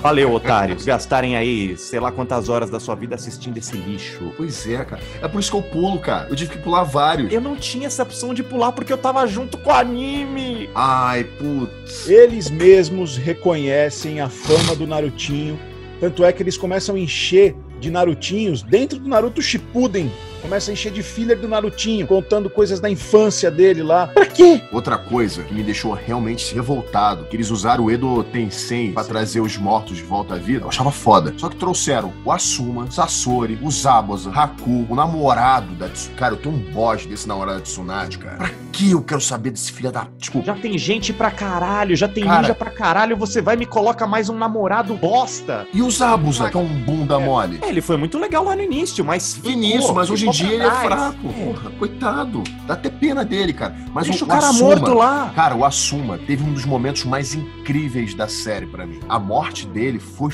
Valeu, 0.00 0.32
otários. 0.32 0.84
Gastarem 0.84 1.36
aí, 1.36 1.76
sei 1.76 2.00
lá 2.00 2.10
quantas 2.12 2.48
horas 2.48 2.70
da 2.70 2.78
sua 2.80 2.94
vida 2.94 3.14
assistindo 3.14 3.56
esse 3.58 3.76
lixo. 3.76 4.32
Pois 4.36 4.66
é, 4.66 4.84
cara. 4.84 5.02
É 5.22 5.28
por 5.28 5.40
isso 5.40 5.50
que 5.50 5.56
eu 5.56 5.62
pulo, 5.62 5.98
cara. 5.98 6.13
Eu 6.28 6.36
tive 6.36 6.52
que 6.52 6.58
pular 6.58 6.84
vários. 6.84 7.32
Eu 7.32 7.40
não 7.40 7.56
tinha 7.56 7.86
essa 7.86 8.02
opção 8.02 8.32
de 8.32 8.42
pular 8.42 8.72
porque 8.72 8.92
eu 8.92 8.98
tava 8.98 9.26
junto 9.26 9.58
com 9.58 9.70
o 9.70 9.72
anime. 9.72 10.70
Ai, 10.74 11.24
putz. 11.24 12.08
Eles 12.08 12.50
mesmos 12.50 13.16
reconhecem 13.16 14.20
a 14.20 14.28
fama 14.28 14.74
do 14.74 14.86
Narutinho. 14.86 15.58
Tanto 16.00 16.24
é 16.24 16.32
que 16.32 16.42
eles 16.42 16.56
começam 16.56 16.94
a 16.94 16.98
encher 16.98 17.54
de 17.80 17.90
Narutinhos 17.90 18.62
dentro 18.62 18.98
do 18.98 19.08
Naruto 19.08 19.42
Shippuden. 19.42 20.10
Começa 20.44 20.70
a 20.70 20.74
encher 20.74 20.92
de 20.92 21.02
filler 21.02 21.38
do 21.38 21.48
Narutinho, 21.48 22.06
contando 22.06 22.50
coisas 22.50 22.78
da 22.78 22.90
infância 22.90 23.50
dele 23.50 23.82
lá. 23.82 24.08
Pra 24.08 24.26
quê? 24.26 24.60
Outra 24.70 24.98
coisa 24.98 25.42
que 25.42 25.54
me 25.54 25.62
deixou 25.62 25.94
realmente 25.94 26.54
revoltado, 26.54 27.24
que 27.24 27.34
eles 27.34 27.50
usaram 27.50 27.84
o 27.84 27.90
Edo 27.90 28.22
Tensei 28.24 28.92
pra 28.92 29.02
trazer 29.02 29.40
os 29.40 29.56
mortos 29.56 29.96
de 29.96 30.02
volta 30.02 30.34
à 30.34 30.38
vida, 30.38 30.66
eu 30.66 30.68
achava 30.68 30.90
foda. 30.90 31.32
Só 31.38 31.48
que 31.48 31.56
trouxeram 31.56 32.12
o 32.22 32.30
Asuma, 32.30 32.90
Sasori, 32.90 33.58
o 33.62 33.70
Zabuza, 33.70 34.30
Haku, 34.30 34.84
o 34.86 34.94
namorado 34.94 35.72
da 35.76 35.88
Tsunade. 35.88 36.18
Cara, 36.18 36.34
eu 36.34 36.38
tenho 36.38 36.54
um 36.54 36.58
boss 36.58 37.06
desse 37.06 37.26
namorado 37.26 37.60
da 37.60 37.64
Tsunade, 37.64 38.18
cara. 38.18 38.36
Pra 38.36 38.50
que 38.70 38.90
eu 38.90 39.00
quero 39.00 39.20
saber 39.20 39.50
desse 39.50 39.72
filho 39.72 39.90
da... 39.90 40.08
Desculpa. 40.18 40.48
Já 40.48 40.54
tem 40.54 40.76
gente 40.76 41.12
pra 41.12 41.30
caralho, 41.30 41.96
já 41.96 42.08
tem 42.08 42.24
Cara. 42.24 42.40
ninja 42.42 42.54
pra 42.54 42.70
caralho, 42.70 43.16
você 43.16 43.40
vai 43.40 43.54
e 43.54 43.58
me 43.58 43.66
coloca 43.66 44.06
mais 44.06 44.28
um 44.28 44.36
namorado 44.36 44.94
bosta. 44.94 45.66
E 45.72 45.80
o 45.80 45.90
Zabuza, 45.90 46.50
que 46.50 46.56
é 46.56 46.60
um 46.60 46.66
bunda 46.66 47.18
mole? 47.18 47.60
É, 47.62 47.68
ele 47.68 47.80
foi 47.80 47.96
muito 47.96 48.18
legal 48.18 48.44
lá 48.44 48.56
no 48.56 48.62
início, 48.62 49.04
mas. 49.04 49.40
No 49.42 49.50
início, 49.50 49.94
mas 49.94 50.10
hoje 50.10 50.28
em 50.28 50.32
dia 50.34 50.52
ele 50.52 50.62
é 50.64 50.70
fraco. 50.70 51.32
Porra, 51.32 51.70
coitado. 51.70 52.42
Dá 52.66 52.74
até 52.74 52.90
pena 52.90 53.24
dele, 53.24 53.52
cara. 53.52 53.74
Mas 53.92 54.06
Deixa 54.06 54.24
o, 54.24 54.26
o, 54.26 54.30
cara 54.30 54.48
Asuma, 54.48 54.68
morto 54.68 54.94
lá. 54.94 55.32
Cara, 55.34 55.54
o 55.54 55.64
Asuma 55.64 56.18
teve 56.18 56.44
um 56.44 56.52
dos 56.52 56.64
momentos 56.64 57.04
mais 57.04 57.34
incríveis 57.34 58.14
da 58.14 58.28
série 58.28 58.66
pra 58.66 58.86
mim. 58.86 59.00
A 59.08 59.18
morte 59.18 59.66
dele 59.66 59.98
foi. 59.98 60.32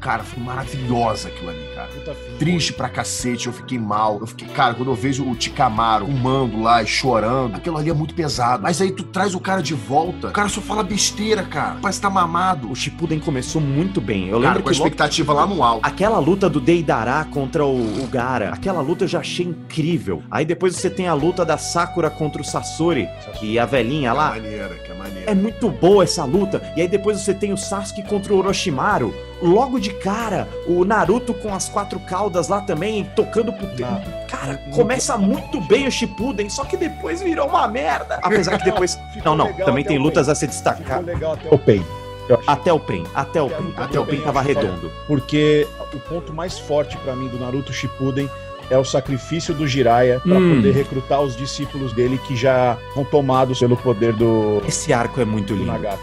Cara, 0.00 0.22
foi 0.22 0.42
maravilhosa 0.42 1.28
aquilo 1.28 1.50
ali, 1.50 1.64
cara. 1.74 1.88
Puta. 1.88 2.14
Triste 2.38 2.72
pra 2.72 2.88
cacete, 2.88 3.48
eu 3.48 3.52
fiquei 3.52 3.78
mal. 3.78 4.18
Eu 4.20 4.26
fiquei, 4.26 4.46
cara, 4.48 4.74
quando 4.74 4.90
eu 4.90 4.94
vejo 4.94 5.28
o 5.28 5.34
Ticamaro 5.34 6.06
fumando 6.06 6.60
lá 6.62 6.82
e 6.82 6.86
chorando, 6.86 7.56
aquilo 7.56 7.76
ali 7.76 7.90
é 7.90 7.92
muito 7.92 8.14
pesado. 8.14 8.62
Mas 8.62 8.80
aí 8.80 8.92
tu 8.92 9.02
traz 9.02 9.34
o 9.34 9.40
cara 9.40 9.60
de 9.60 9.74
volta, 9.74 10.28
o 10.28 10.32
cara 10.32 10.48
só 10.48 10.60
fala 10.60 10.82
besteira, 10.84 11.42
cara. 11.42 11.78
Parece 11.82 11.98
que 11.98 12.02
tá 12.02 12.10
mamado. 12.10 12.70
O 12.70 12.76
Shippuden 12.76 13.18
começou 13.18 13.60
muito 13.60 14.00
bem. 14.00 14.28
Eu 14.28 14.40
Cara, 14.40 14.48
lembro 14.54 14.62
com 14.62 14.68
a 14.68 14.72
que 14.72 14.78
logo- 14.78 14.88
expectativa 14.88 15.32
lá 15.32 15.46
no 15.46 15.62
alto. 15.64 15.84
Aquela 15.84 16.18
luta 16.18 16.48
do 16.48 16.60
Deidara 16.60 17.24
contra 17.24 17.64
o, 17.66 18.02
o 18.02 18.06
Gara, 18.06 18.50
aquela 18.50 18.80
luta 18.80 19.04
eu 19.04 19.08
já 19.08 19.18
achei 19.20 19.46
incrível. 19.46 20.22
Aí 20.30 20.44
depois 20.44 20.76
você 20.76 20.88
tem 20.88 21.08
a 21.08 21.14
luta 21.14 21.44
da 21.44 21.58
Sakura 21.58 22.08
contra 22.08 22.40
o 22.40 22.44
Sasori, 22.44 23.08
que 23.38 23.58
a 23.58 23.66
velhinha 23.66 24.10
Que 24.12 24.16
é 24.16 24.20
lá. 24.20 24.28
maneira, 24.30 24.68
que 24.76 24.90
é 24.90 24.94
maneira. 24.94 25.30
É 25.30 25.34
muito 25.34 25.68
boa 25.70 26.04
essa 26.04 26.24
luta. 26.24 26.62
E 26.76 26.80
aí 26.82 26.88
depois 26.88 27.20
você 27.20 27.34
tem 27.34 27.52
o 27.52 27.56
Sasuke 27.56 28.02
contra 28.04 28.32
o 28.32 28.38
Orochimaru. 28.38 29.12
Logo 29.40 29.78
de 29.78 29.90
cara, 29.90 30.48
o 30.66 30.84
Naruto 30.84 31.32
com 31.32 31.54
as 31.54 31.68
quatro 31.68 32.00
caudas 32.00 32.48
lá 32.48 32.60
também, 32.60 33.04
tocando 33.14 33.52
pro 33.52 33.66
tempo. 33.68 33.90
Não. 33.90 34.26
Cara, 34.26 34.56
começa 34.74 35.16
muito 35.16 35.60
bem 35.60 35.86
o 35.86 35.90
Shippuden, 35.92 36.48
só 36.50 36.64
que 36.64 36.76
depois 36.76 37.22
virou 37.22 37.46
uma 37.46 37.66
merda. 37.68 38.18
Apesar 38.22 38.58
que 38.58 38.64
depois... 38.64 38.98
Não, 39.24 39.36
não, 39.36 39.52
também 39.54 39.84
tem 39.84 39.98
lutas 39.98 40.26
Pain. 40.26 40.32
a 40.32 40.34
se 40.34 40.46
destacar. 40.46 40.98
Ficou 40.98 41.02
legal 41.14 41.32
até 41.34 41.48
o 41.54 41.58
Pain. 41.58 41.84
Até 42.46 42.72
o 42.72 42.78
Pen, 42.78 43.04
até 43.14 43.42
o 43.42 43.48
Pen. 43.48 43.74
Até 43.76 44.00
o 44.00 44.04
Pen 44.04 44.20
tava 44.20 44.42
redondo. 44.42 44.92
Porque 45.06 45.66
o 45.94 45.98
ponto 46.00 46.32
mais 46.34 46.58
forte 46.58 46.96
pra 46.98 47.16
mim 47.16 47.26
do 47.28 47.38
Naruto 47.38 47.72
Shippuden 47.72 48.28
é 48.70 48.76
o 48.76 48.84
sacrifício 48.84 49.54
do 49.54 49.66
Jiraiya 49.66 50.20
pra 50.20 50.34
Hum. 50.36 50.56
poder 50.56 50.72
recrutar 50.74 51.22
os 51.22 51.34
discípulos 51.34 51.92
dele 51.94 52.18
que 52.26 52.36
já 52.36 52.76
são 52.92 53.02
tomados 53.04 53.58
pelo 53.60 53.76
poder 53.78 54.12
do, 54.12 54.62
Esse 54.68 54.92
arco 54.92 55.20
é 55.20 55.24
muito 55.24 55.54
do 55.54 55.60
lindo. 55.60 55.72
Nagato. 55.72 55.98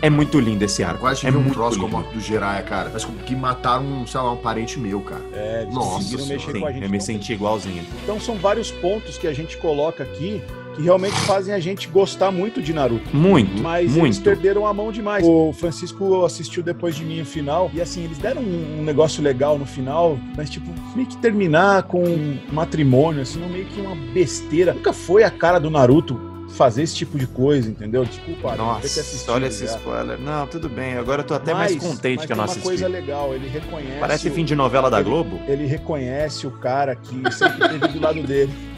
É 0.00 0.08
muito 0.08 0.38
lindo 0.38 0.64
esse 0.64 0.82
arco. 0.82 1.00
Quase 1.00 1.26
é 1.26 1.30
um 1.30 1.34
muito 1.34 1.54
troço 1.54 1.78
com 1.78 1.86
a 1.86 1.88
morte 1.88 2.14
do 2.14 2.20
Jiraiya, 2.20 2.62
cara. 2.62 2.88
Parece 2.88 3.06
que 3.26 3.34
mataram, 3.34 4.06
sei 4.06 4.20
lá, 4.20 4.32
um 4.32 4.36
parente 4.36 4.78
meu, 4.78 5.00
cara. 5.00 5.22
É, 5.32 5.62
eles 5.62 5.74
Nossa 5.74 6.16
mexer 6.26 6.52
Sim, 6.52 6.60
com 6.60 6.66
a 6.66 6.72
gente. 6.72 6.84
eu 6.84 6.90
me 6.90 6.96
Então, 6.96 7.00
senti 7.06 7.32
igualzinho. 7.32 7.84
Então 8.04 8.20
são 8.20 8.36
vários 8.36 8.70
pontos 8.70 9.18
que 9.18 9.26
a 9.26 9.32
gente 9.32 9.56
coloca 9.56 10.02
aqui 10.04 10.40
que 10.76 10.82
realmente 10.84 11.16
fazem 11.22 11.52
a 11.52 11.58
gente 11.58 11.88
gostar 11.88 12.30
muito 12.30 12.62
de 12.62 12.72
Naruto. 12.72 13.04
Muito, 13.14 13.60
Mas 13.60 13.86
eles 13.86 13.96
muito. 13.96 14.22
perderam 14.22 14.64
a 14.64 14.72
mão 14.72 14.92
demais. 14.92 15.24
O 15.26 15.52
Francisco 15.52 16.24
assistiu 16.24 16.62
depois 16.62 16.94
de 16.94 17.04
mim 17.04 17.20
o 17.20 17.26
final, 17.26 17.68
e 17.74 17.80
assim, 17.80 18.04
eles 18.04 18.16
deram 18.18 18.40
um, 18.42 18.78
um 18.78 18.84
negócio 18.84 19.20
legal 19.20 19.58
no 19.58 19.66
final, 19.66 20.16
mas 20.36 20.48
tipo, 20.48 20.70
meio 20.94 21.08
que 21.08 21.16
terminar 21.16 21.82
com 21.82 22.04
um 22.04 22.38
matrimônio, 22.52 23.22
assim, 23.22 23.40
não 23.40 23.48
meio 23.48 23.64
que 23.64 23.80
uma 23.80 23.96
besteira. 24.14 24.72
Nunca 24.72 24.92
foi 24.92 25.24
a 25.24 25.30
cara 25.32 25.58
do 25.58 25.68
Naruto 25.68 26.20
fazer 26.48 26.82
esse 26.82 26.94
tipo 26.96 27.18
de 27.18 27.26
coisa, 27.26 27.68
entendeu? 27.70 28.04
Desculpa, 28.04 28.52
ter 28.52 28.58
Nossa, 28.58 28.86
assistido 29.00 29.32
olha 29.32 29.46
esse 29.46 29.66
já. 29.66 29.76
spoiler. 29.76 30.18
Não, 30.18 30.46
tudo 30.46 30.68
bem. 30.68 30.96
Agora 30.96 31.20
eu 31.22 31.26
tô 31.26 31.34
até 31.34 31.52
mais 31.54 31.72
Mas- 31.74 31.82
contente 31.82 32.16
mas 32.18 32.26
que 32.26 32.32
eu 32.32 32.36
não 32.36 32.44
assisti. 32.44 32.60
uma 32.60 32.68
coisa 32.70 32.88
legal, 32.88 33.34
ele 33.34 33.48
reconhece. 33.48 34.00
Parece 34.00 34.28
o- 34.28 34.32
fim 34.32 34.44
de 34.44 34.54
novela 34.54 34.90
da 34.90 34.98
ele- 35.00 35.08
Globo. 35.08 35.40
Ele 35.46 35.66
reconhece 35.66 36.46
o 36.46 36.50
cara 36.50 36.96
que 36.96 37.14
sempre 37.32 37.68
teve 37.68 37.88
do 37.88 38.00
lado 38.00 38.22
dele. 38.22 38.52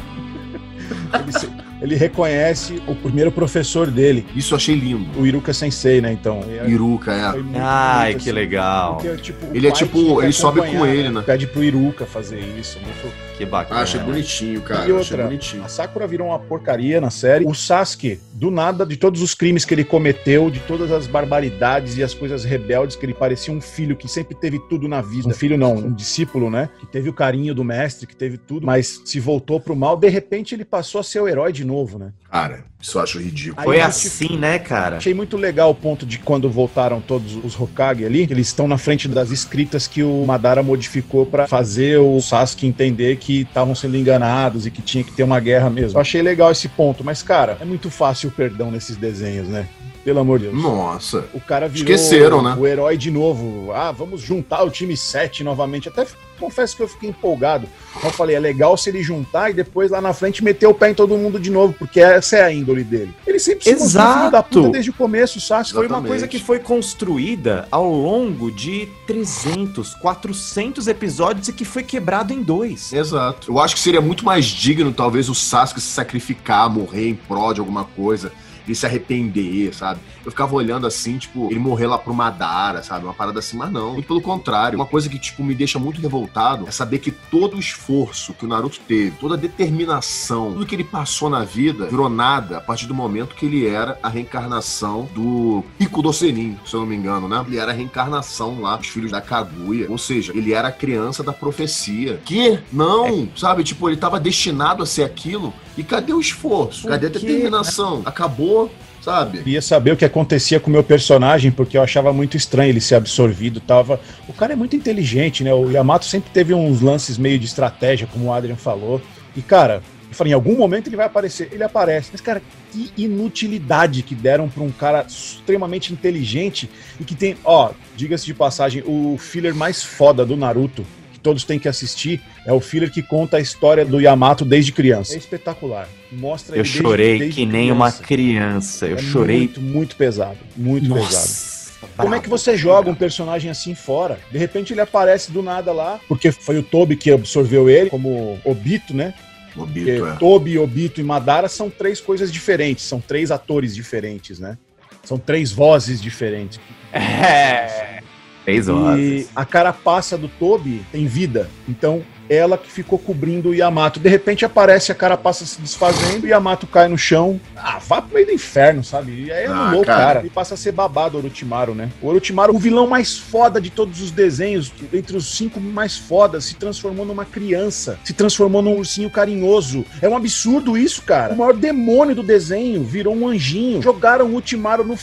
Ele, 1.22 1.32
se- 1.32 1.50
ele 1.82 1.94
reconhece 1.94 2.82
o 2.88 2.94
primeiro 2.96 3.30
professor 3.30 3.88
dele, 3.90 4.26
Isso 4.34 4.54
eu 4.54 4.56
achei 4.56 4.74
lindo. 4.74 5.20
o 5.20 5.26
Iruka 5.26 5.52
Sensei, 5.52 6.00
né? 6.00 6.12
Então. 6.12 6.40
Iruka, 6.66 7.12
é. 7.12 7.32
muito 7.32 7.56
Ai, 7.60 8.08
bonito, 8.10 8.22
que 8.24 8.30
assim, 8.30 8.38
legal. 8.38 8.94
porque, 8.96 9.16
tipo, 9.18 9.46
Ele 9.54 9.68
é 9.68 9.70
tipo- 9.70 10.20
ele 10.22 10.32
sobe 10.32 10.60
com 10.60 10.84
ele, 10.86 11.08
né? 11.10 11.22
Pede 11.22 11.46
pro 11.46 11.62
Iruka 11.62 12.06
fazer 12.06 12.40
isso. 12.40 12.78
Muito... 12.80 13.29
Que 13.40 13.46
bacana. 13.46 13.80
Achei 13.80 13.98
bonitinho, 13.98 14.60
cara. 14.60 14.86
e 14.86 14.92
outra, 14.92 15.22
bonitinho. 15.24 15.64
a 15.64 15.68
Sakura 15.68 16.06
virou 16.06 16.26
uma 16.26 16.38
porcaria 16.38 17.00
na 17.00 17.08
série. 17.08 17.46
O 17.46 17.54
Sasuke, 17.54 18.20
do 18.34 18.50
nada, 18.50 18.84
de 18.84 18.98
todos 18.98 19.22
os 19.22 19.34
crimes 19.34 19.64
que 19.64 19.72
ele 19.72 19.82
cometeu, 19.82 20.50
de 20.50 20.60
todas 20.60 20.92
as 20.92 21.06
barbaridades 21.06 21.96
e 21.96 22.02
as 22.02 22.12
coisas 22.12 22.44
rebeldes, 22.44 22.96
que 22.96 23.06
ele 23.06 23.14
parecia 23.14 23.54
um 23.54 23.60
filho 23.60 23.96
que 23.96 24.06
sempre 24.06 24.34
teve 24.34 24.58
tudo 24.68 24.86
na 24.86 25.00
vida. 25.00 25.26
Um 25.26 25.32
filho 25.32 25.56
não, 25.56 25.72
um 25.72 25.90
discípulo, 25.90 26.50
né? 26.50 26.68
Que 26.80 26.86
teve 26.86 27.08
o 27.08 27.14
carinho 27.14 27.54
do 27.54 27.64
mestre, 27.64 28.06
que 28.06 28.14
teve 28.14 28.36
tudo, 28.36 28.66
mas 28.66 29.00
se 29.06 29.18
voltou 29.18 29.58
pro 29.58 29.74
mal. 29.74 29.96
De 29.96 30.10
repente, 30.10 30.54
ele 30.54 30.64
passou 30.66 31.00
a 31.00 31.04
ser 31.04 31.20
o 31.20 31.26
herói 31.26 31.50
de 31.50 31.64
novo, 31.64 31.98
né? 31.98 32.12
Cara, 32.30 32.64
isso 32.80 32.96
eu 32.96 33.02
acho 33.02 33.18
ridículo. 33.18 33.62
Foi 33.62 33.80
assim, 33.80 34.38
né, 34.38 34.58
cara? 34.58 34.98
Achei 34.98 35.12
muito 35.12 35.36
legal 35.36 35.70
o 35.70 35.74
ponto 35.74 36.06
de 36.06 36.18
quando 36.18 36.48
voltaram 36.48 37.00
todos 37.00 37.36
os 37.44 37.58
Hokage 37.58 38.04
ali, 38.04 38.26
eles 38.30 38.46
estão 38.46 38.68
na 38.68 38.78
frente 38.78 39.08
das 39.08 39.30
escritas 39.30 39.86
que 39.86 40.02
o 40.02 40.24
Madara 40.24 40.62
modificou 40.62 41.26
pra 41.26 41.46
fazer 41.46 41.98
o 41.98 42.20
Sasuke 42.20 42.66
entender 42.66 43.16
que 43.16 43.29
estavam 43.38 43.74
sendo 43.74 43.96
enganados 43.96 44.66
e 44.66 44.70
que 44.70 44.82
tinha 44.82 45.04
que 45.04 45.12
ter 45.12 45.22
uma 45.22 45.40
guerra 45.40 45.70
mesmo. 45.70 45.96
Eu 45.96 46.00
achei 46.00 46.22
legal 46.22 46.50
esse 46.50 46.68
ponto, 46.68 47.04
mas 47.04 47.22
cara, 47.22 47.56
é 47.60 47.64
muito 47.64 47.90
fácil 47.90 48.28
o 48.28 48.32
perdão 48.32 48.70
nesses 48.70 48.96
desenhos, 48.96 49.48
né? 49.48 49.66
Pelo 50.04 50.20
amor 50.20 50.38
de 50.38 50.46
Deus. 50.46 50.62
Nossa. 50.62 51.26
O 51.34 51.40
cara 51.40 51.68
virou 51.68 51.94
Esqueceram, 51.94 52.42
né? 52.42 52.56
o 52.58 52.66
herói 52.66 52.96
de 52.96 53.10
novo. 53.10 53.70
Ah, 53.72 53.92
vamos 53.92 54.20
juntar 54.20 54.62
o 54.62 54.70
time 54.70 54.96
7 54.96 55.44
novamente. 55.44 55.88
Até 55.88 56.06
confesso 56.40 56.74
que 56.74 56.82
eu 56.82 56.88
fiquei 56.88 57.10
empolgado. 57.10 57.68
Eu 58.02 58.10
falei, 58.10 58.34
é 58.34 58.40
legal 58.40 58.76
se 58.76 58.88
ele 58.88 59.02
juntar 59.02 59.50
e 59.50 59.52
depois 59.52 59.90
lá 59.90 60.00
na 60.00 60.14
frente 60.14 60.42
meter 60.42 60.66
o 60.66 60.72
pé 60.72 60.90
em 60.90 60.94
todo 60.94 61.16
mundo 61.18 61.38
de 61.38 61.50
novo, 61.50 61.74
porque 61.78 62.00
essa 62.00 62.36
é 62.36 62.42
a 62.42 62.50
índole 62.50 62.82
dele. 62.82 63.14
Ele 63.26 63.38
sempre 63.38 63.64
se 63.64 63.70
Exato. 63.70 64.30
da 64.30 64.42
puta 64.42 64.70
desde 64.70 64.90
o 64.90 64.94
começo, 64.94 65.36
o 65.38 65.40
Sasuke. 65.40 65.74
Foi 65.74 65.86
uma 65.86 66.02
coisa 66.02 66.26
que 66.26 66.38
foi 66.38 66.58
construída 66.58 67.68
ao 67.70 67.92
longo 67.92 68.50
de 68.50 68.88
300, 69.06 69.94
400 69.96 70.88
episódios 70.88 71.48
e 71.48 71.52
que 71.52 71.64
foi 71.64 71.82
quebrado 71.82 72.32
em 72.32 72.42
dois. 72.42 72.92
Exato. 72.92 73.52
Eu 73.52 73.58
acho 73.58 73.74
que 73.74 73.80
seria 73.80 74.00
muito 74.00 74.24
mais 74.24 74.46
digno, 74.46 74.92
talvez, 74.92 75.28
o 75.28 75.34
Sasuke 75.34 75.80
se 75.80 75.88
sacrificar, 75.88 76.70
morrer 76.70 77.08
em 77.08 77.14
prol 77.14 77.52
de 77.52 77.60
alguma 77.60 77.84
coisa. 77.84 78.32
Ele 78.70 78.76
se 78.76 78.86
arrepender, 78.86 79.74
sabe? 79.74 79.98
Eu 80.24 80.30
ficava 80.30 80.54
olhando 80.54 80.86
assim, 80.86 81.18
tipo, 81.18 81.50
ele 81.50 81.58
morrer 81.58 81.88
lá 81.88 81.98
pro 81.98 82.14
Madara, 82.14 82.84
sabe? 82.84 83.04
Uma 83.04 83.12
parada 83.12 83.40
assim, 83.40 83.56
mas 83.56 83.70
não. 83.72 83.94
Muito 83.94 84.06
pelo 84.06 84.20
contrário. 84.20 84.78
Uma 84.78 84.86
coisa 84.86 85.08
que, 85.08 85.18
tipo, 85.18 85.42
me 85.42 85.56
deixa 85.56 85.76
muito 85.76 86.00
revoltado 86.00 86.68
é 86.68 86.70
saber 86.70 87.00
que 87.00 87.10
todo 87.10 87.56
o 87.56 87.58
esforço 87.58 88.32
que 88.32 88.44
o 88.44 88.48
Naruto 88.48 88.78
teve, 88.86 89.16
toda 89.18 89.34
a 89.34 89.36
determinação, 89.36 90.52
tudo 90.52 90.66
que 90.66 90.74
ele 90.76 90.84
passou 90.84 91.28
na 91.28 91.42
vida, 91.42 91.86
virou 91.86 92.08
nada 92.08 92.58
a 92.58 92.60
partir 92.60 92.86
do 92.86 92.94
momento 92.94 93.34
que 93.34 93.46
ele 93.46 93.66
era 93.66 93.98
a 94.00 94.08
reencarnação 94.08 95.08
do 95.14 95.64
Pico 95.76 96.00
do 96.00 96.12
Senin, 96.12 96.56
se 96.64 96.74
eu 96.74 96.80
não 96.80 96.86
me 96.86 96.94
engano, 96.94 97.28
né? 97.28 97.44
Ele 97.46 97.58
era 97.58 97.72
a 97.72 97.74
reencarnação 97.74 98.60
lá 98.60 98.76
dos 98.76 98.86
filhos 98.86 99.10
da 99.10 99.20
Kaguya. 99.20 99.86
Ou 99.90 99.98
seja, 99.98 100.32
ele 100.32 100.52
era 100.52 100.68
a 100.68 100.72
criança 100.72 101.24
da 101.24 101.32
profecia. 101.32 102.20
Que? 102.24 102.60
Não, 102.72 103.28
sabe? 103.34 103.64
Tipo, 103.64 103.88
ele 103.88 103.96
tava 103.96 104.20
destinado 104.20 104.82
a 104.82 104.86
ser 104.86 105.02
aquilo. 105.02 105.52
E 105.76 105.82
cadê 105.82 106.12
o 106.12 106.20
esforço? 106.20 106.88
Cadê 106.88 107.06
a 107.06 107.10
determinação? 107.10 108.02
Acabou, 108.04 108.70
sabe? 109.00 109.38
Queria 109.38 109.62
saber 109.62 109.92
o 109.92 109.96
que 109.96 110.04
acontecia 110.04 110.60
com 110.60 110.68
o 110.68 110.72
meu 110.72 110.82
personagem, 110.82 111.50
porque 111.50 111.76
eu 111.78 111.82
achava 111.82 112.12
muito 112.12 112.36
estranho 112.36 112.70
ele 112.70 112.80
ser 112.80 112.96
absorvido. 112.96 113.60
Tava... 113.60 114.00
O 114.28 114.32
cara 114.32 114.52
é 114.52 114.56
muito 114.56 114.76
inteligente, 114.76 115.42
né? 115.42 115.54
O 115.54 115.70
Yamato 115.70 116.04
sempre 116.04 116.30
teve 116.30 116.52
uns 116.52 116.80
lances 116.80 117.16
meio 117.16 117.38
de 117.38 117.46
estratégia, 117.46 118.06
como 118.06 118.26
o 118.26 118.32
Adrian 118.32 118.56
falou. 118.56 119.00
E, 119.36 119.42
cara, 119.42 119.82
eu 120.08 120.14
falei, 120.14 120.32
em 120.32 120.34
algum 120.34 120.56
momento 120.56 120.88
ele 120.88 120.96
vai 120.96 121.06
aparecer. 121.06 121.48
Ele 121.52 121.62
aparece. 121.62 122.10
Mas, 122.12 122.20
cara, 122.20 122.42
que 122.72 122.92
inutilidade 122.96 124.02
que 124.02 124.14
deram 124.14 124.48
pra 124.48 124.62
um 124.62 124.70
cara 124.70 125.06
extremamente 125.08 125.92
inteligente 125.92 126.68
e 126.98 127.04
que 127.04 127.14
tem, 127.14 127.36
ó, 127.44 127.70
diga-se 127.96 128.26
de 128.26 128.34
passagem, 128.34 128.82
o 128.84 129.16
filler 129.18 129.54
mais 129.54 129.82
foda 129.82 130.26
do 130.26 130.36
Naruto, 130.36 130.84
que 131.20 131.22
todos 131.22 131.44
têm 131.44 131.58
que 131.58 131.68
assistir, 131.68 132.20
é 132.46 132.52
o 132.52 132.60
filler 132.60 132.90
que 132.90 133.02
conta 133.02 133.36
a 133.36 133.40
história 133.40 133.84
do 133.84 134.00
Yamato 134.00 134.44
desde 134.44 134.72
criança. 134.72 135.14
É 135.14 135.18
espetacular. 135.18 135.86
Mostra 136.10 136.56
Eu 136.56 136.60
ele 136.60 136.68
desde- 136.68 136.82
chorei 136.82 137.18
desde 137.18 137.34
que 137.36 137.46
nem 137.46 137.70
uma 137.70 137.92
criança. 137.92 138.02
criança. 138.02 138.86
Eu 138.86 138.96
É 138.96 139.02
chorei. 139.02 139.38
Muito, 139.38 139.60
muito 139.60 139.96
pesado. 139.96 140.38
Muito 140.56 140.88
pesado. 140.88 141.04
Nossa. 141.04 141.60
Como 141.96 142.14
é 142.14 142.20
que 142.20 142.28
você 142.28 142.56
joga 142.56 142.90
um 142.90 142.94
personagem 142.94 143.50
assim 143.50 143.74
fora? 143.74 144.18
De 144.30 144.36
repente 144.38 144.72
ele 144.72 144.80
aparece 144.80 145.30
do 145.30 145.42
nada 145.42 145.72
lá, 145.72 145.98
porque 146.08 146.30
foi 146.32 146.58
o 146.58 146.62
Toby 146.62 146.96
que 146.96 147.10
absorveu 147.10 147.68
ele 147.70 147.88
como 147.90 148.38
Obito, 148.44 148.94
né? 148.94 149.14
Porque 149.54 149.80
Obito, 149.80 150.06
é. 150.06 150.12
Toby, 150.16 150.58
Obito 150.58 151.00
e 151.00 151.04
Madara 151.04 151.48
são 151.48 151.68
três 151.70 152.00
coisas 152.00 152.30
diferentes, 152.30 152.84
são 152.84 153.00
três 153.00 153.30
atores 153.30 153.74
diferentes, 153.74 154.38
né? 154.38 154.56
São 155.04 155.18
três 155.18 155.50
vozes 155.52 156.00
diferentes. 156.02 156.60
É. 156.92 157.99
Três 158.44 158.68
E 158.68 158.70
horas. 158.70 159.28
a 159.34 159.44
carapaça 159.44 160.16
do 160.16 160.28
Toby 160.28 160.82
tem 160.90 161.06
vida. 161.06 161.48
Então, 161.68 162.02
ela 162.28 162.56
que 162.56 162.70
ficou 162.70 162.96
cobrindo 162.98 163.48
o 163.50 163.54
Yamato. 163.54 163.98
De 163.98 164.08
repente 164.08 164.44
aparece 164.44 164.92
a 164.92 164.94
carapaça 164.94 165.44
se 165.44 165.60
desfazendo 165.60 166.26
e 166.26 166.30
Yamato 166.30 166.64
cai 166.66 166.86
no 166.88 166.96
chão. 166.96 167.40
Ah, 167.56 167.78
vá 167.84 168.00
pro 168.00 168.14
meio 168.14 168.26
do 168.26 168.32
inferno, 168.32 168.84
sabe? 168.84 169.24
E 169.24 169.32
aí 169.32 169.46
Ah, 169.46 169.50
anulou 169.66 169.82
o 169.82 169.84
cara. 169.84 170.14
cara. 170.14 170.26
E 170.26 170.30
passa 170.30 170.54
a 170.54 170.56
ser 170.56 170.70
babado 170.72 171.16
o 171.16 171.20
Orochimaru, 171.20 171.74
né? 171.74 171.90
O 172.00 172.06
Orochimaru, 172.06 172.54
o 172.54 172.58
vilão 172.58 172.86
mais 172.86 173.18
foda 173.18 173.60
de 173.60 173.68
todos 173.68 174.00
os 174.00 174.12
desenhos, 174.12 174.72
entre 174.92 175.16
os 175.16 175.26
cinco 175.36 175.60
mais 175.60 175.98
fodas, 175.98 176.44
se 176.44 176.54
transformou 176.54 177.04
numa 177.04 177.24
criança. 177.24 177.98
Se 178.04 178.12
transformou 178.12 178.62
num 178.62 178.76
ursinho 178.76 179.10
carinhoso. 179.10 179.84
É 180.00 180.08
um 180.08 180.16
absurdo 180.16 180.78
isso, 180.78 181.02
cara. 181.02 181.34
O 181.34 181.38
maior 181.38 181.52
demônio 181.54 182.14
do 182.14 182.22
desenho 182.22 182.84
virou 182.84 183.14
um 183.14 183.26
anjinho. 183.26 183.82
Jogaram 183.82 184.26
o 184.26 184.36
Orochimaru 184.36 184.84
no... 184.84 184.96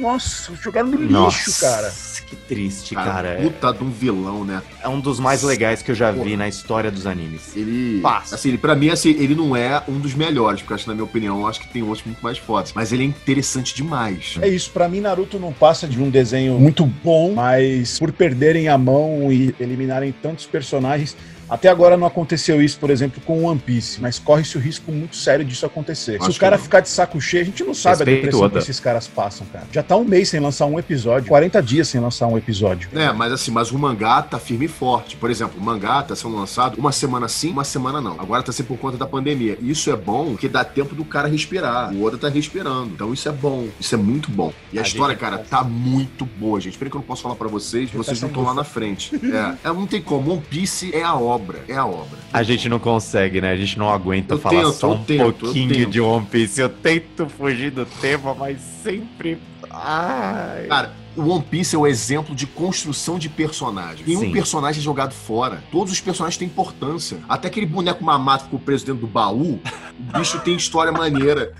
Nossa, 0.00 0.52
jogaram 0.54 0.88
no 0.88 0.96
lixo, 0.96 1.60
cara. 1.60 1.92
Que 2.26 2.36
triste, 2.36 2.94
Cara, 2.94 3.10
cara. 3.10 3.40
Puta 3.42 3.72
de 3.72 3.82
um 3.82 3.90
vilão, 3.90 4.44
né? 4.44 4.62
É 4.80 4.88
um 4.88 5.00
dos 5.00 5.18
mais 5.18 5.42
legais 5.42 5.82
que 5.82 5.90
eu 5.90 5.96
já 5.96 6.12
vi 6.12 6.36
na 6.36 6.46
história 6.46 6.88
dos 6.88 7.04
animes. 7.04 7.56
Ele. 7.56 8.00
Passa. 8.00 8.36
Assim, 8.36 8.50
ele, 8.50 8.58
pra 8.58 8.76
mim, 8.76 8.88
assim, 8.88 9.10
ele 9.10 9.34
não 9.34 9.56
é 9.56 9.82
um 9.88 9.98
dos 9.98 10.14
melhores, 10.14 10.60
porque 10.60 10.74
acho, 10.74 10.86
na 10.86 10.94
minha 10.94 11.04
opinião, 11.04 11.44
acho 11.46 11.60
que 11.60 11.68
tem 11.68 11.82
outros 11.82 12.06
muito 12.06 12.22
mais 12.22 12.38
fodas. 12.38 12.72
Mas 12.72 12.92
ele 12.92 13.02
é 13.02 13.06
interessante 13.06 13.74
demais. 13.74 14.38
É 14.40 14.48
isso, 14.48 14.70
pra 14.70 14.88
mim 14.88 15.00
Naruto 15.00 15.40
não 15.40 15.52
passa 15.52 15.88
de 15.88 16.00
um 16.00 16.08
desenho 16.08 16.58
muito 16.58 16.86
bom, 16.86 17.34
mas 17.34 17.98
por 17.98 18.12
perderem 18.12 18.68
a 18.68 18.78
mão 18.78 19.32
e 19.32 19.52
eliminarem 19.58 20.12
tantos 20.12 20.46
personagens, 20.46 21.16
até 21.50 21.68
agora 21.68 21.96
não 21.96 22.06
aconteceu 22.06 22.62
isso, 22.62 22.78
por 22.78 22.90
exemplo, 22.90 23.20
com 23.24 23.44
One 23.44 23.58
Piece, 23.58 24.00
mas 24.00 24.18
corre-se 24.18 24.56
o 24.56 24.60
risco 24.60 24.92
muito 24.92 25.16
sério 25.16 25.44
disso 25.44 25.66
acontecer. 25.66 26.16
Acho 26.16 26.30
Se 26.30 26.38
o 26.38 26.40
cara 26.40 26.56
ficar 26.56 26.80
de 26.80 26.88
saco 26.88 27.20
cheio, 27.20 27.42
a 27.42 27.46
gente 27.46 27.64
não 27.64 27.74
sabe 27.74 27.98
Respeito 27.98 28.12
a 28.12 28.20
depressão 28.20 28.40
Oda. 28.42 28.52
que 28.52 28.58
esses 28.58 28.80
caras 28.80 29.08
passam, 29.08 29.46
cara. 29.52 29.66
Já 29.72 29.82
tá 29.82 29.96
um 29.96 30.04
mês 30.04 30.28
sem 30.28 30.40
lançar 30.40 30.66
um 30.66 30.78
episódio, 30.78 31.28
40 31.28 31.62
dias 31.62 31.88
sem 31.88 32.00
lançar 32.00 32.26
um 32.28 32.38
episódio. 32.38 32.88
É, 32.94 33.12
mas 33.12 33.32
assim, 33.32 33.50
mas 33.50 33.70
o 33.72 33.78
mangá 33.78 34.22
tá 34.22 34.38
firme 34.38 34.66
e 34.66 34.68
forte. 34.68 35.16
Por 35.16 35.30
exemplo, 35.30 35.60
o 35.60 35.64
mangá 35.64 36.02
tá 36.02 36.14
sendo 36.14 36.36
lançado 36.36 36.78
uma 36.78 36.92
semana 36.92 37.28
sim, 37.28 37.50
uma 37.50 37.64
semana 37.64 38.00
não. 38.00 38.12
Agora 38.20 38.42
tá 38.42 38.52
sendo 38.52 38.66
por 38.66 38.78
conta 38.78 38.96
da 38.96 39.06
pandemia. 39.06 39.58
E 39.60 39.70
isso 39.70 39.90
é 39.90 39.96
bom 39.96 40.30
porque 40.30 40.48
dá 40.48 40.64
tempo 40.64 40.94
do 40.94 41.04
cara 41.04 41.28
respirar. 41.28 41.92
O 41.92 42.04
Oda 42.04 42.16
tá 42.16 42.28
respirando. 42.28 42.92
Então 42.94 43.12
isso 43.12 43.28
é 43.28 43.32
bom. 43.32 43.66
Isso 43.78 43.94
é 43.94 43.98
muito 43.98 44.30
bom. 44.30 44.52
E 44.72 44.78
a, 44.78 44.82
A 44.82 44.84
história, 44.84 45.16
cara, 45.16 45.38
tá 45.38 45.64
muito 45.64 46.24
boa, 46.24 46.60
gente. 46.60 46.74
Espera 46.74 46.90
que 46.90 46.96
eu 46.96 47.00
não 47.00 47.06
posso 47.06 47.22
falar 47.22 47.34
pra 47.34 47.48
vocês, 47.48 47.90
vocês 47.90 48.20
não 48.20 48.28
estão 48.28 48.42
lá 48.44 48.54
na 48.54 48.64
frente. 48.64 49.10
É, 49.30 49.68
é, 49.68 49.72
não 49.72 49.86
tem 49.86 50.00
como. 50.00 50.32
One 50.32 50.42
Piece 50.48 50.94
é 50.94 51.02
a 51.02 51.14
obra. 51.14 51.39
É 51.68 51.76
a 51.76 51.86
obra. 51.86 52.18
A 52.32 52.42
gente 52.42 52.68
não 52.68 52.78
consegue, 52.78 53.40
né? 53.40 53.50
A 53.50 53.56
gente 53.56 53.78
não 53.78 53.90
aguenta 53.90 54.34
Eu 54.34 54.38
falar 54.38 54.62
tento, 54.62 54.72
só 54.72 54.92
um 54.92 55.04
tento, 55.04 55.32
pouquinho 55.32 55.86
de 55.86 56.00
One 56.00 56.26
Piece. 56.26 56.60
Eu 56.60 56.68
tento 56.68 57.28
fugir 57.28 57.70
do 57.70 57.86
tema, 57.86 58.34
mas 58.34 58.60
sempre. 58.82 59.38
Ai. 59.70 60.66
Cara, 60.66 60.92
o 61.16 61.28
One 61.28 61.42
Piece 61.42 61.74
é 61.74 61.78
o 61.78 61.86
exemplo 61.86 62.34
de 62.34 62.46
construção 62.46 63.18
de 63.18 63.28
personagem. 63.28 64.04
Nenhum 64.06 64.20
Sim. 64.20 64.32
personagem 64.32 64.80
é 64.80 64.82
jogado 64.82 65.12
fora. 65.12 65.62
Todos 65.70 65.92
os 65.92 66.00
personagens 66.00 66.36
têm 66.36 66.46
importância. 66.46 67.18
Até 67.28 67.48
aquele 67.48 67.66
boneco 67.66 68.04
mamato 68.04 68.44
que 68.44 68.50
ficou 68.50 68.60
preso 68.60 68.86
dentro 68.86 69.02
do 69.02 69.06
baú, 69.06 69.60
o 69.98 70.18
bicho 70.18 70.38
tem 70.40 70.54
história 70.54 70.92
maneira. 70.92 71.52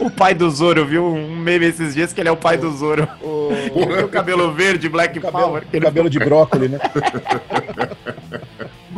O 0.00 0.10
pai 0.10 0.34
do 0.34 0.50
Zoro, 0.50 0.84
viu? 0.84 1.04
Um 1.06 1.36
meme 1.36 1.66
esses 1.66 1.94
dias 1.94 2.12
que 2.12 2.20
ele 2.20 2.28
é 2.28 2.32
o 2.32 2.36
pai 2.36 2.56
do 2.56 2.70
Zoro. 2.72 3.06
O, 3.22 3.50
O 4.04 4.08
cabelo 4.10 4.52
verde, 4.52 4.88
Black 4.88 5.18
o 5.18 5.22
cabelo, 5.22 5.44
Power. 5.44 5.62
o 5.72 5.80
cabelo 5.80 6.10
de 6.10 6.18
brócoli, 6.18 6.68
né? 6.68 6.78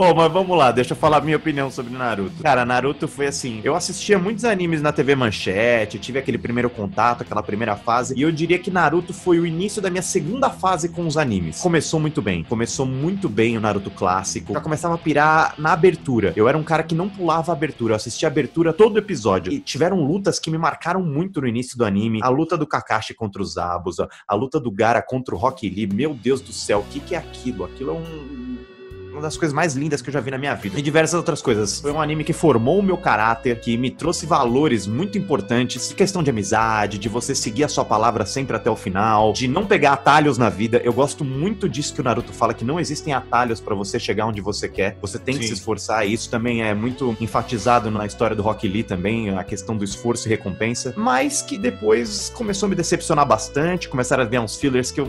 Bom, 0.03 0.17
mas 0.17 0.33
vamos 0.33 0.59
lá, 0.59 0.73
deixa 0.73 0.95
eu 0.95 0.97
falar 0.97 1.21
minha 1.21 1.37
opinião 1.37 1.71
sobre 1.71 1.97
Naruto. 1.97 2.43
Cara, 2.43 2.65
Naruto 2.65 3.07
foi 3.07 3.29
assim, 3.29 3.61
eu 3.62 3.77
assistia 3.77 4.19
muitos 4.19 4.45
animes 4.45 4.83
na 4.83 4.91
TV 4.91 5.15
Manchete, 5.15 5.97
tive 5.97 6.19
aquele 6.19 6.38
primeiro 6.38 6.69
contato, 6.69 7.23
aquela 7.23 7.41
primeira 7.41 7.77
fase, 7.77 8.12
e 8.17 8.23
eu 8.23 8.33
diria 8.33 8.59
que 8.59 8.69
Naruto 8.69 9.15
foi 9.15 9.38
o 9.38 9.47
início 9.47 9.81
da 9.81 9.88
minha 9.88 10.03
segunda 10.03 10.51
fase 10.51 10.88
com 10.88 11.07
os 11.07 11.17
animes. 11.17 11.61
Começou 11.61 12.01
muito 12.01 12.21
bem, 12.21 12.43
começou 12.43 12.85
muito 12.85 13.29
bem 13.29 13.57
o 13.57 13.61
Naruto 13.61 13.93
clássico, 13.93 14.55
já 14.55 14.61
começava 14.61 14.97
a 14.97 14.99
pirar 14.99 15.55
na 15.57 15.73
abertura. 15.73 16.33
Eu 16.35 16.49
era 16.49 16.59
um 16.59 16.65
cara 16.65 16.83
que 16.83 16.97
não 16.97 17.09
pulava 17.09 17.53
a 17.53 17.55
abertura, 17.55 17.93
eu 17.93 17.97
assistia 17.97 18.27
a 18.27 18.31
abertura 18.31 18.73
todo 18.73 18.99
episódio. 18.99 19.53
E 19.53 19.61
tiveram 19.61 20.01
lutas 20.05 20.41
que 20.41 20.51
me 20.51 20.59
marcaram 20.59 21.01
muito 21.01 21.41
no 21.41 21.47
início 21.47 21.79
do 21.79 21.85
anime, 21.85 22.19
a 22.25 22.29
luta 22.29 22.59
do 22.59 22.67
Kakashi 22.67 23.15
contra 23.15 23.41
os 23.41 23.53
Zabuza, 23.53 24.09
a 24.27 24.35
luta 24.35 24.59
do 24.59 24.73
Gara 24.73 25.01
contra 25.01 25.33
o 25.33 25.38
Rock 25.38 25.71
Lee, 25.71 25.87
meu 25.87 26.12
Deus 26.12 26.41
do 26.41 26.53
céu, 26.53 26.81
o 26.81 26.93
que 26.93 26.99
que 26.99 27.15
é 27.15 27.19
aquilo? 27.19 27.65
Aquilo 27.65 27.91
é 27.91 27.95
um 27.95 28.72
uma 29.12 29.22
das 29.22 29.37
coisas 29.37 29.55
mais 29.55 29.75
lindas 29.75 30.03
que 30.03 30.09
eu 30.09 30.12
já 30.12 30.20
vi 30.20 30.31
na 30.31 30.38
minha 30.38 30.55
vida. 30.55 30.79
E 30.79 30.83
diversas 30.83 31.14
outras 31.14 31.42
coisas. 31.42 31.81
Foi 31.81 31.92
um 31.92 32.01
anime 32.01 32.25
que 32.25 32.33
formou 32.33 32.79
o 32.79 32.83
meu 32.83 32.96
caráter, 32.96 33.61
que 33.61 33.77
me 33.77 33.90
trouxe 33.90 34.27
valores 34.27 34.87
muito 34.87 35.18
importantes, 35.18 35.88
de 35.88 35.94
questão 35.94 36.22
de 36.22 36.31
amizade, 36.31 36.98
de 36.98 37.09
você 37.09 37.35
seguir 37.35 37.64
a 37.64 37.68
sua 37.68 37.85
palavra 37.85 38.25
sempre 38.25 38.57
até 38.57 38.70
o 38.70 38.77
final, 38.77 39.33
de 39.33 39.46
não 39.46 39.66
pegar 39.66 39.92
atalhos 39.92 40.38
na 40.38 40.48
vida. 40.48 40.81
Eu 40.85 40.92
gosto 40.92 41.25
muito 41.25 41.68
disso 41.68 41.94
que 41.94 42.01
o 42.01 42.05
Naruto 42.05 42.33
fala, 42.33 42.55
que 42.55 42.64
não 42.64 42.81
existem 42.81 43.12
atalhos 43.12 43.61
para 43.61 43.75
você 43.75 43.98
chegar 43.98 44.27
onde 44.27 44.40
você 44.40 44.68
quer. 44.68 44.96
Você 45.01 45.18
tem 45.18 45.37
que 45.37 45.42
Sim. 45.42 45.48
se 45.48 45.55
esforçar. 45.55 46.07
E 46.07 46.12
isso 46.12 46.31
também 46.31 46.62
é 46.62 46.75
muito 46.75 47.16
enfatizado 47.20 47.90
na 47.90 48.07
história 48.07 48.35
do 48.35 48.42
Rock 48.42 48.66
Lee 48.66 48.83
também, 48.83 49.31
a 49.37 49.44
questão 49.44 49.77
do 49.77 49.85
esforço 49.85 50.27
e 50.27 50.31
recompensa. 50.31 50.94
Mas 50.96 51.42
que 51.42 51.59
depois 51.59 52.31
começou 52.35 52.66
a 52.66 52.70
me 52.70 52.77
decepcionar 52.77 53.27
bastante, 53.27 53.88
começaram 53.88 54.22
a 54.22 54.27
ver 54.27 54.40
uns 54.40 54.57
fillers 54.57 54.90
que 54.90 55.01
eu. 55.01 55.09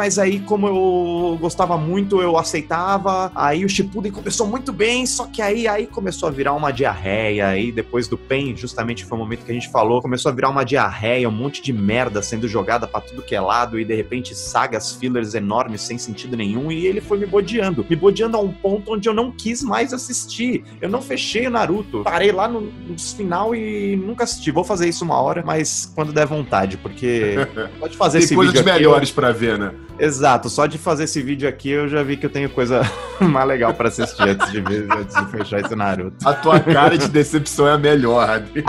"Hum, 0.00 0.10
mas 0.10 0.18
aí, 0.18 0.40
como 0.40 0.66
eu 0.66 1.38
gostava 1.38 1.76
muito, 1.76 2.22
eu 2.22 2.38
aceitava. 2.38 3.30
Aí 3.34 3.66
o 3.66 3.68
Shippuden 3.68 4.10
começou 4.10 4.46
muito 4.46 4.72
bem, 4.72 5.04
só 5.04 5.26
que 5.26 5.42
aí, 5.42 5.68
aí 5.68 5.86
começou 5.86 6.26
a 6.26 6.32
virar 6.32 6.54
uma 6.54 6.72
diarreia. 6.72 7.48
Aí 7.48 7.70
depois 7.70 8.08
do 8.08 8.16
Pain, 8.16 8.56
justamente 8.56 9.04
foi 9.04 9.18
o 9.18 9.20
momento 9.20 9.44
que 9.44 9.50
a 9.50 9.54
gente 9.54 9.68
falou, 9.68 10.00
começou 10.00 10.32
a 10.32 10.34
virar 10.34 10.48
uma 10.48 10.64
diarreia, 10.64 11.28
um 11.28 11.32
monte 11.32 11.60
de 11.60 11.70
merda 11.70 12.22
sendo 12.22 12.48
jogada 12.48 12.86
pra 12.86 12.98
tudo 13.02 13.20
que 13.20 13.34
é 13.34 13.40
lado 13.42 13.78
e 13.78 13.84
de 13.84 13.94
repente 13.94 14.34
sagas 14.34 14.92
fillers 14.92 15.34
enormes 15.34 15.82
sem 15.82 15.98
sentido 15.98 16.34
nenhum. 16.34 16.72
E 16.72 16.86
ele 16.86 17.02
foi 17.02 17.18
me 17.18 17.26
bodeando, 17.26 17.84
me 17.86 17.94
bodeando 17.94 18.38
a 18.38 18.40
um 18.40 18.50
ponto 18.50 18.94
onde 18.94 19.06
eu 19.06 19.12
não 19.12 19.30
quis 19.30 19.62
mais 19.62 19.92
assistir. 19.92 20.64
Eu 20.80 20.88
não 20.88 21.02
fechei 21.02 21.46
o 21.46 21.50
Naruto, 21.50 22.04
parei 22.04 22.32
lá 22.32 22.48
no, 22.48 22.62
no 22.62 22.98
final 22.98 23.54
e 23.54 23.96
nunca 23.96 24.24
assisti. 24.24 24.50
Vou 24.50 24.64
fazer 24.64 24.88
isso 24.88 25.04
uma 25.04 25.20
hora, 25.20 25.42
mas 25.44 25.92
quando 25.94 26.10
der 26.10 26.26
vontade, 26.26 26.78
porque 26.78 27.34
pode 27.78 27.98
fazer 27.98 28.20
Tem 28.20 28.24
esse 28.24 28.34
coisas 28.34 28.64
melhores 28.64 29.10
pra 29.10 29.30
ver, 29.30 29.58
né? 29.58 29.74
Exato, 30.00 30.48
só 30.48 30.66
de 30.66 30.78
fazer 30.78 31.04
esse 31.04 31.20
vídeo 31.22 31.48
aqui 31.48 31.70
eu 31.70 31.88
já 31.88 32.02
vi 32.02 32.16
que 32.16 32.24
eu 32.26 32.30
tenho 32.30 32.48
coisa 32.48 32.80
mais 33.20 33.46
legal 33.46 33.74
pra 33.74 33.88
assistir 33.88 34.22
antes 34.22 34.50
de, 34.50 34.60
ver, 34.60 34.86
antes 34.90 35.14
de 35.14 35.26
fechar 35.30 35.60
esse 35.60 35.76
Naruto. 35.76 36.26
A 36.26 36.32
tua 36.32 36.58
cara 36.58 36.96
de 36.96 37.06
decepção 37.08 37.68
é 37.68 37.72
a 37.72 37.78
melhor, 37.78 38.28
Adri. 38.28 38.64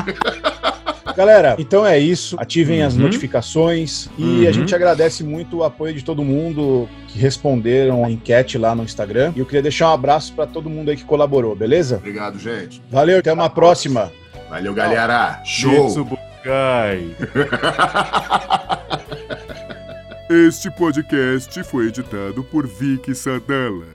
Galera, 1.15 1.55
então 1.59 1.85
é 1.85 1.97
isso. 1.99 2.35
Ativem 2.39 2.81
as 2.83 2.93
Uhum. 2.95 3.01
notificações 3.01 4.09
e 4.17 4.23
Uhum. 4.43 4.47
a 4.47 4.51
gente 4.51 4.73
agradece 4.75 5.23
muito 5.23 5.57
o 5.57 5.63
apoio 5.63 5.93
de 5.93 6.03
todo 6.03 6.23
mundo 6.23 6.87
que 7.07 7.17
responderam 7.19 8.03
a 8.05 8.09
enquete 8.11 8.57
lá 8.57 8.73
no 8.75 8.83
Instagram. 8.83 9.31
E 9.35 9.39
eu 9.39 9.45
queria 9.45 9.61
deixar 9.61 9.89
um 9.89 9.93
abraço 9.93 10.33
pra 10.33 10.45
todo 10.47 10.69
mundo 10.69 10.89
aí 10.89 10.95
que 10.97 11.03
colaborou, 11.05 11.55
beleza? 11.55 11.97
Obrigado, 11.97 12.37
gente. 12.39 12.81
Valeu, 12.89 13.19
até 13.19 13.31
uma 13.33 13.49
próxima. 13.49 14.11
Valeu, 14.49 14.73
galera. 14.73 15.41
Show. 15.45 15.85
Mitsubukai. 15.85 17.15
Este 20.33 20.71
podcast 20.71 21.61
foi 21.65 21.87
editado 21.87 22.41
por 22.41 22.65
Vicky 22.65 23.13
Sadala. 23.13 23.85